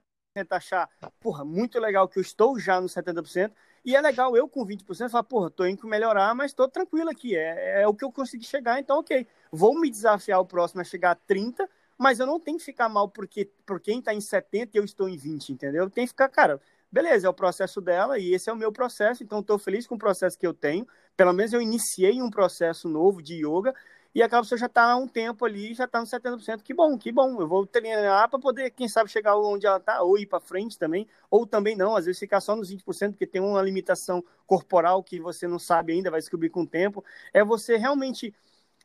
[0.50, 3.50] achar, porra, muito legal que eu estou já no 70%,
[3.84, 7.36] e é legal eu com 20% falar, porra, tô indo melhorar, mas tô tranquilo aqui.
[7.36, 9.26] É, é o que eu consegui chegar, então ok.
[9.50, 12.88] Vou me desafiar o próximo a chegar a 30%, mas eu não tenho que ficar
[12.88, 15.85] mal porque por quem tá em 70 e eu estou em 20, entendeu?
[15.85, 16.60] Eu tenho que ficar, cara,
[16.90, 19.94] beleza, é o processo dela e esse é o meu processo, então estou feliz com
[19.94, 20.87] o processo que eu tenho.
[21.16, 23.74] Pelo menos eu iniciei um processo novo de yoga
[24.15, 26.63] e aquela pessoa já está há um tempo ali, já está nos 70%.
[26.63, 27.40] Que bom, que bom.
[27.40, 30.77] Eu vou treinar para poder, quem sabe, chegar onde ela está, ou ir para frente
[30.77, 35.02] também, ou também não, às vezes ficar só nos 20%, porque tem uma limitação corporal
[35.02, 37.04] que você não sabe ainda, vai descobrir com o tempo.
[37.33, 38.35] É você realmente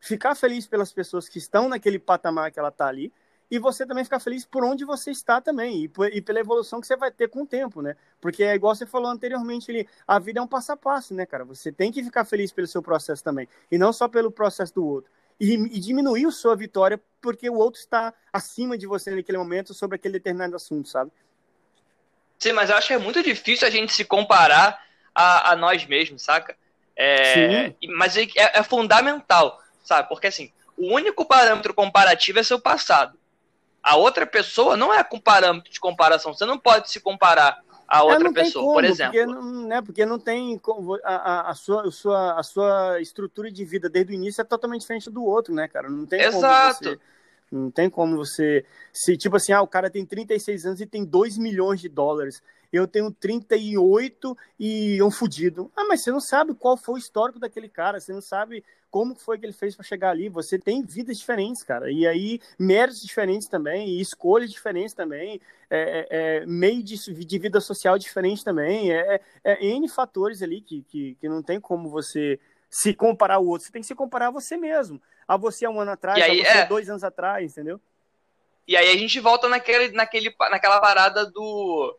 [0.00, 3.12] ficar feliz pelas pessoas que estão naquele patamar que ela está ali,
[3.50, 6.86] e você também ficar feliz por onde você está também e, e, pela evolução que
[6.86, 7.96] você vai ter com o tempo, né?
[8.20, 11.24] Porque é igual você falou anteriormente ali, a vida é um passo a passo, né,
[11.24, 11.44] cara?
[11.44, 14.84] Você tem que ficar feliz pelo seu processo também e não só pelo processo do
[14.84, 15.10] outro.
[15.38, 19.74] e, e diminuir a sua vitória porque o outro está acima de você naquele momento
[19.74, 21.10] sobre aquele determinado assunto, sabe?
[22.38, 24.80] Sim, mas eu acho que é muito difícil a gente se comparar
[25.14, 26.56] a, a nós mesmos, saca?
[26.94, 27.76] É, Sim.
[27.96, 30.08] Mas é, é fundamental, sabe?
[30.08, 33.18] Porque assim, o único parâmetro comparativo é seu passado.
[33.86, 36.34] A outra pessoa não é com parâmetro de comparação.
[36.34, 39.12] Você não pode se comparar a outra pessoa, como, por exemplo.
[39.12, 40.60] Porque não, né, porque não tem
[41.04, 44.44] a, a, a, sua, a, sua, a sua estrutura de vida desde o início é
[44.44, 45.88] totalmente diferente do outro, né, cara?
[45.88, 46.82] Não tem Exato.
[46.82, 47.00] como você.
[47.48, 48.64] Não tem como você.
[48.92, 52.42] Se, tipo assim, ah, o cara tem 36 anos e tem 2 milhões de dólares.
[52.72, 55.70] Eu tenho 38 e um fudido.
[55.76, 58.00] Ah, mas você não sabe qual foi o histórico daquele cara.
[58.00, 60.28] Você não sabe como foi que ele fez para chegar ali.
[60.28, 61.90] Você tem vidas diferentes, cara.
[61.90, 67.38] E aí, méritos diferentes também, e escolhas diferentes também, é, é, é meio de, de,
[67.38, 68.92] vida social diferente também.
[68.92, 72.40] É, é, é, N fatores ali que, que, que não tem como você
[72.70, 73.66] se comparar ao outro.
[73.66, 75.00] Você tem que se comparar a você mesmo.
[75.28, 76.66] A você há um ano atrás, aí, a você é...
[76.66, 77.80] dois anos atrás, entendeu?
[78.66, 81.96] E aí a gente volta naquele, naquele, naquela parada do.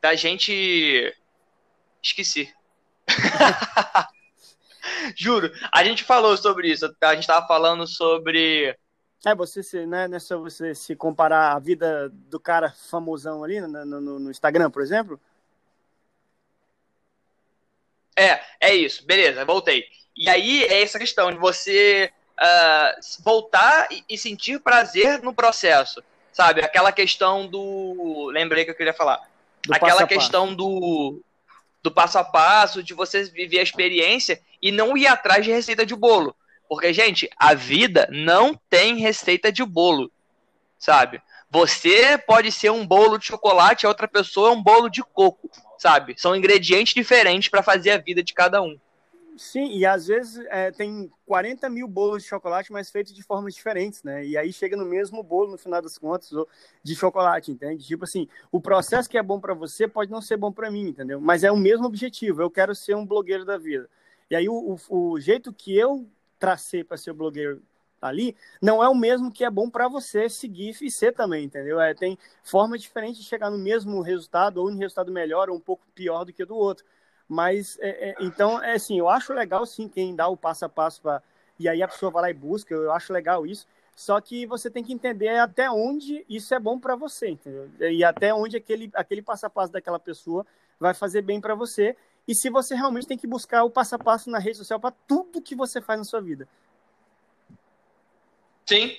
[0.00, 1.14] Da gente.
[2.02, 2.52] Esqueci.
[5.16, 5.50] Juro.
[5.72, 6.94] A gente falou sobre isso.
[7.00, 8.76] A gente tava falando sobre.
[9.26, 13.42] É, você se, né, não é só você se comparar a vida do cara famosão
[13.42, 15.20] ali no, no, no Instagram, por exemplo?
[18.16, 19.04] É, é isso.
[19.04, 19.84] Beleza, voltei.
[20.16, 26.02] E aí é essa questão de você uh, voltar e, e sentir prazer no processo.
[26.32, 26.62] Sabe?
[26.62, 28.30] Aquela questão do.
[28.32, 29.20] Lembrei que eu queria falar.
[29.66, 31.22] Do Aquela questão do,
[31.82, 35.84] do passo a passo, de você viver a experiência e não ir atrás de receita
[35.84, 36.34] de bolo.
[36.68, 40.10] Porque, gente, a vida não tem receita de bolo,
[40.78, 41.22] sabe?
[41.50, 45.50] Você pode ser um bolo de chocolate, a outra pessoa é um bolo de coco,
[45.78, 46.14] sabe?
[46.18, 48.78] São ingredientes diferentes para fazer a vida de cada um.
[49.38, 53.54] Sim, e às vezes é, tem 40 mil bolos de chocolate, mas feitos de formas
[53.54, 54.26] diferentes, né?
[54.26, 56.30] E aí chega no mesmo bolo, no final das contas,
[56.82, 57.84] de chocolate, entende?
[57.84, 60.88] Tipo assim, o processo que é bom para você pode não ser bom para mim,
[60.88, 61.20] entendeu?
[61.20, 63.88] Mas é o mesmo objetivo, eu quero ser um blogueiro da vida.
[64.28, 66.06] E aí o, o, o jeito que eu
[66.38, 67.62] tracei para ser blogueiro
[68.00, 71.80] ali não é o mesmo que é bom para você seguir e ser também, entendeu?
[71.80, 75.60] É, tem forma diferente de chegar no mesmo resultado, ou um resultado melhor ou um
[75.60, 76.84] pouco pior do que do outro.
[77.28, 80.68] Mas, é, é, então, é assim, eu acho legal, sim, quem dá o passo a
[80.68, 81.22] passo para
[81.58, 83.66] e aí a pessoa vai lá e busca, eu acho legal isso.
[83.94, 87.68] Só que você tem que entender até onde isso é bom para você, entendeu?
[87.80, 90.46] E até onde aquele, aquele passo a passo daquela pessoa
[90.78, 91.96] vai fazer bem para você.
[92.26, 94.94] E se você realmente tem que buscar o passo a passo na rede social para
[95.08, 96.46] tudo que você faz na sua vida.
[98.64, 98.96] Sim,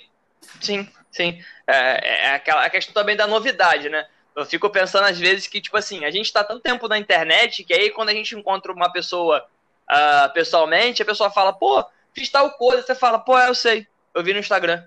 [0.60, 1.42] sim, sim.
[1.66, 4.06] É, é aquela a questão também da novidade, né?
[4.36, 7.64] Eu fico pensando às vezes que, tipo assim, a gente está tanto tempo na internet
[7.64, 9.44] que aí quando a gente encontra uma pessoa
[9.90, 14.22] uh, pessoalmente, a pessoa fala, pô, fiz tal coisa, você fala, pô, eu sei, eu
[14.22, 14.82] vi no Instagram.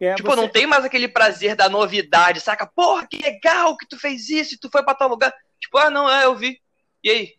[0.00, 0.36] É, tipo, você...
[0.36, 2.66] não tem mais aquele prazer da novidade, saca?
[2.66, 5.34] Porra, que legal que tu fez isso e tu foi pra tal lugar.
[5.58, 6.60] Tipo, ah, não, é, eu vi.
[7.02, 7.34] E aí?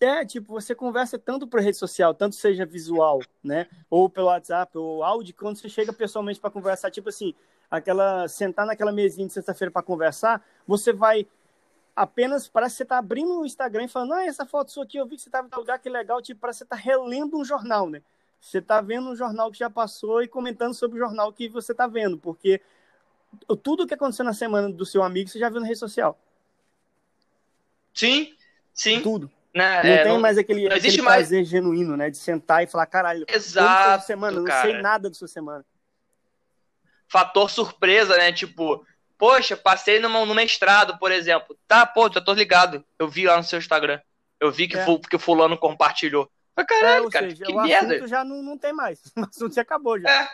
[0.00, 3.66] É, tipo, você conversa tanto por rede social, tanto seja visual, né?
[3.88, 7.34] Ou pelo WhatsApp, ou áudio, quando você chega pessoalmente para conversar, tipo assim,
[7.76, 11.26] aquela sentar naquela mesinha de sexta-feira para conversar, você vai
[11.94, 14.96] apenas parece que você está abrindo o Instagram e falando, ah, essa foto sua aqui,
[14.96, 17.38] eu vi que você estava em lugar, que legal, tipo, parece que você está relendo
[17.38, 18.02] um jornal, né?
[18.40, 21.72] Você está vendo um jornal que já passou e comentando sobre o jornal que você
[21.72, 22.60] está vendo, porque
[23.62, 26.18] tudo que aconteceu na semana do seu amigo você já viu na rede social.
[27.94, 28.34] Sim,
[28.72, 29.00] sim.
[29.00, 29.30] Tudo.
[29.54, 29.82] Né?
[29.82, 31.48] Não é, tem não, mais aquele, não aquele prazer mais...
[31.48, 32.10] genuíno, né?
[32.10, 35.64] De sentar e falar, caralho, Exato, semana, não sei nada da sua semana
[37.14, 38.32] fator surpresa, né?
[38.32, 38.84] Tipo,
[39.16, 41.56] poxa, passei no, no mestrado, por exemplo.
[41.68, 42.84] Tá, pô, já tô ligado.
[42.98, 44.00] Eu vi lá no seu Instagram.
[44.40, 44.84] Eu vi que, é.
[45.08, 46.28] que o fulano compartilhou.
[46.56, 47.94] Mas caralho, é, cara, seja, que o merda.
[47.94, 49.00] assunto já não, não tem mais.
[49.16, 50.10] O assunto já acabou já.
[50.10, 50.28] É.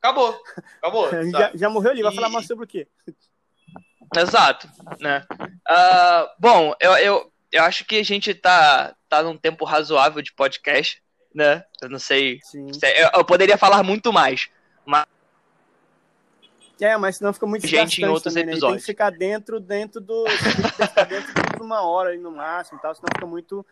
[0.00, 0.40] Acabou.
[0.78, 1.10] Acabou.
[1.32, 2.02] já, já, morreu ali.
[2.04, 2.86] Vai falar mais sobre o quê?
[4.16, 5.26] Exato, né?
[5.68, 10.32] Uh, bom, eu, eu, eu acho que a gente tá, tá num tempo razoável de
[10.32, 11.02] podcast,
[11.34, 11.64] né?
[11.82, 12.38] Eu não sei.
[12.54, 14.48] Eu, eu poderia falar muito mais,
[16.80, 18.62] é, mas senão fica muito gente em outros também, episódios.
[18.62, 18.68] Né?
[18.70, 20.24] Tem que ficar dentro, dentro do.
[20.28, 23.64] ficar dentro de uma hora aí no máximo e tal, senão fica muito.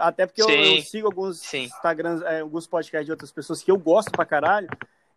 [0.00, 1.64] Até porque eu, eu, sigo alguns Sim.
[1.64, 4.68] Instagrams, é, alguns podcasts de outras pessoas que eu gosto pra caralho.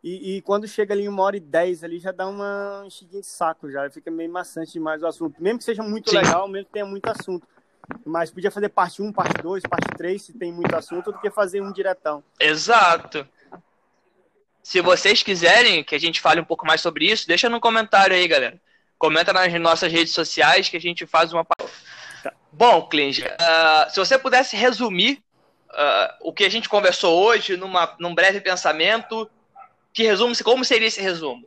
[0.04, 3.28] E, e, quando chega ali uma hora e dez ali, já dá uma enchidinha de
[3.28, 5.42] saco, já fica meio maçante demais o assunto.
[5.42, 6.18] Mesmo que seja muito Sim.
[6.18, 7.48] legal, mesmo que tenha muito assunto.
[8.06, 11.30] Mas podia fazer parte 1, parte 2, parte 3, se tem muito assunto, do que
[11.30, 12.24] fazer um diretão.
[12.40, 13.28] Exato.
[14.64, 18.16] Se vocês quiserem que a gente fale um pouco mais sobre isso, deixa no comentário
[18.16, 18.60] aí, galera.
[18.98, 21.44] Comenta nas nossas redes sociais que a gente faz uma.
[22.24, 22.34] Tá.
[22.52, 25.24] Bom, Clinge, uh, se você pudesse resumir
[25.72, 29.30] uh, o que a gente conversou hoje numa, num breve pensamento.
[29.94, 31.46] Que resumo, como seria esse resumo?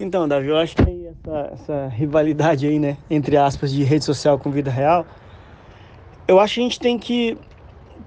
[0.00, 4.36] Então, Davi, eu acho que essa, essa rivalidade aí, né, entre aspas, de rede social
[4.38, 5.06] com vida real,
[6.26, 7.38] eu acho que a gente tem que,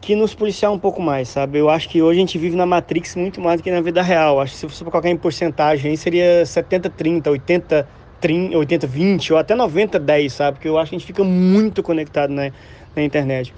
[0.01, 1.57] que nos policiar um pouco mais, sabe?
[1.59, 4.01] Eu acho que hoje a gente vive na Matrix muito mais do que na vida
[4.01, 4.39] real.
[4.39, 10.33] Acho que se você colocar em porcentagem aí, seria 70-30, 80-30, 80-20 ou até 90-10,
[10.33, 10.57] sabe?
[10.57, 12.51] Porque eu acho que a gente fica muito conectado na,
[12.95, 13.53] na internet.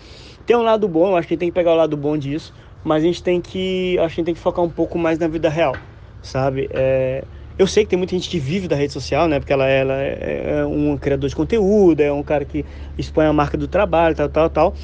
[0.45, 2.17] Tem um lado bom, eu acho que a gente tem que pegar o lado bom
[2.17, 4.97] disso, mas a gente tem que, acho que a gente tem que focar um pouco
[4.97, 5.81] mais na vida real,
[6.21, 6.67] sabe?
[6.71, 7.27] É,
[7.57, 9.39] eu sei que tem muita gente que vive da rede social, né?
[9.39, 12.65] Porque ela, ela é, é um criador de conteúdo, é um cara que
[12.97, 14.75] expõe a marca do trabalho, tal, tal, tal.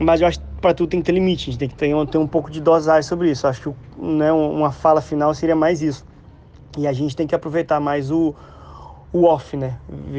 [0.00, 2.18] Mas eu acho para tudo tem que ter limite, a gente tem que ter, ter
[2.18, 3.46] um pouco de dosagem sobre isso.
[3.46, 6.04] Acho que né, uma fala final seria mais isso.
[6.76, 8.34] E a gente tem que aproveitar mais o,
[9.12, 9.78] o off, né?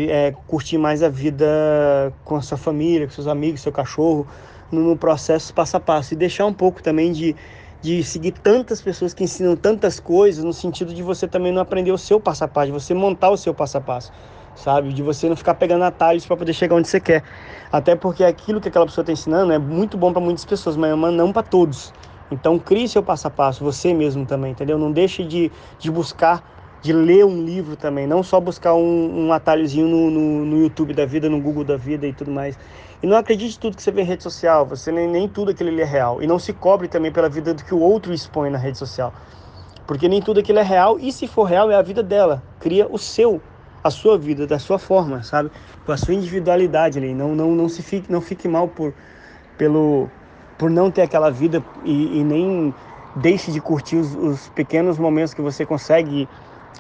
[0.10, 4.26] É, curtir mais a vida com a sua família, com seus amigos, seu cachorro,
[4.72, 6.14] no, no processo passo a passo.
[6.14, 7.36] E deixar um pouco também de
[7.80, 11.92] de seguir tantas pessoas que ensinam tantas coisas, no sentido de você também não aprender
[11.92, 14.12] o seu passo a passo, de você montar o seu passo a passo,
[14.58, 14.92] sabe?
[14.92, 17.24] De você não ficar pegando atalhos para poder chegar onde você quer.
[17.72, 20.92] Até porque aquilo que aquela pessoa está ensinando é muito bom para muitas pessoas, mas
[21.14, 21.94] não para todos.
[22.32, 24.78] Então crie seu passo a passo, você mesmo também, entendeu?
[24.78, 26.44] Não deixe de, de buscar
[26.82, 30.94] de ler um livro também, não só buscar um, um atalhozinho no, no, no, YouTube
[30.94, 32.58] da vida, no Google da vida e tudo mais.
[33.02, 35.70] E não acredite tudo que você vê em rede social, você nem, nem tudo aquilo
[35.80, 36.22] é real.
[36.22, 39.14] E não se cobre também pela vida do que o outro expõe na rede social.
[39.86, 42.44] Porque nem tudo aquilo é real, e se for real, é a vida dela.
[42.60, 43.42] Cria o seu,
[43.84, 45.52] a sua vida, da sua forma, sabe?
[45.86, 47.14] Com a sua individualidade ali.
[47.14, 48.94] Não, não, não se fique, não fique mal por,
[49.58, 50.10] pelo,
[50.58, 52.74] por não ter aquela vida e, e nem
[53.16, 56.28] deixe de curtir os, os pequenos momentos que você consegue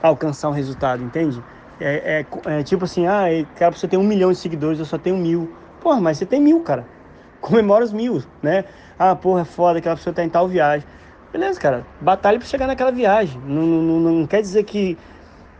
[0.01, 1.41] alcançar um resultado, entende?
[1.79, 3.25] É, é, é tipo assim, ah,
[3.55, 5.51] cara, você tem um milhão de seguidores, eu só tenho mil.
[5.81, 6.85] Porra, mas você tem mil, cara.
[7.41, 8.65] Comemora os mil, né?
[8.97, 10.87] Ah, porra, é foda, aquela pessoa tá em tal viagem.
[11.31, 13.39] Beleza, cara, batalha para chegar naquela viagem.
[13.45, 14.97] Não, não, não, quer dizer que,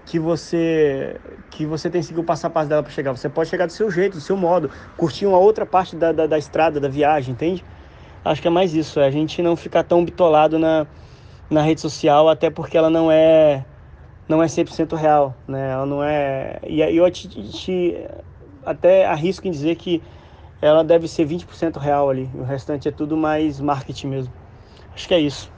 [0.08, 1.20] que você
[1.52, 3.12] que você tem que seguir o passo a passo dela para chegar.
[3.12, 6.26] Você pode chegar do seu jeito, do seu modo, curtir uma outra parte da, da,
[6.26, 7.64] da estrada, da viagem, entende?
[8.24, 10.88] Acho que é mais isso, é a gente não ficar tão bitolado na,
[11.50, 13.66] na rede social, até porque ela não é
[14.28, 15.72] não é 100% real, né?
[15.72, 16.60] Ela não é...
[16.68, 17.96] E eu te, te,
[18.66, 20.04] até arrisco em dizer que
[20.62, 22.30] ela deve ser 20% real ali.
[22.34, 24.34] O restante é tudo mais marketing mesmo.
[24.94, 25.50] Acho que é isso.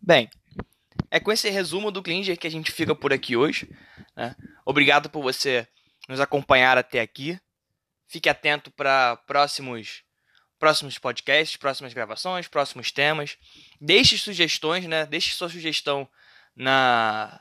[0.00, 0.28] Bem,
[1.10, 3.68] é com esse resumo do Klinger que a gente fica por aqui hoje.
[4.16, 4.34] Né?
[4.64, 5.66] Obrigado por você
[6.08, 7.38] nos acompanhar até aqui.
[8.08, 10.02] Fique atento para próximos
[10.58, 13.38] próximos podcasts, próximas gravações, próximos temas.
[13.80, 15.06] Deixe sugestões, né?
[15.06, 16.06] Deixe sua sugestão
[16.54, 17.40] na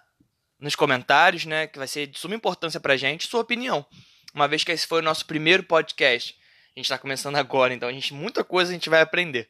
[0.60, 3.86] nos comentários, né, que vai ser de suma importância pra gente, sua opinião.
[4.34, 6.36] Uma vez que esse foi o nosso primeiro podcast.
[6.76, 9.50] A gente está começando agora, então a gente muita coisa a gente vai aprender.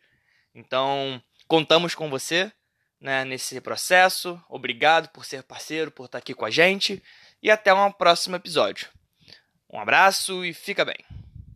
[0.53, 2.51] Então, contamos com você,
[3.00, 4.41] né, nesse processo.
[4.50, 7.02] Obrigado por ser parceiro, por estar aqui com a gente
[7.41, 8.89] e até um próximo episódio.
[9.72, 11.28] Um abraço e fica bem.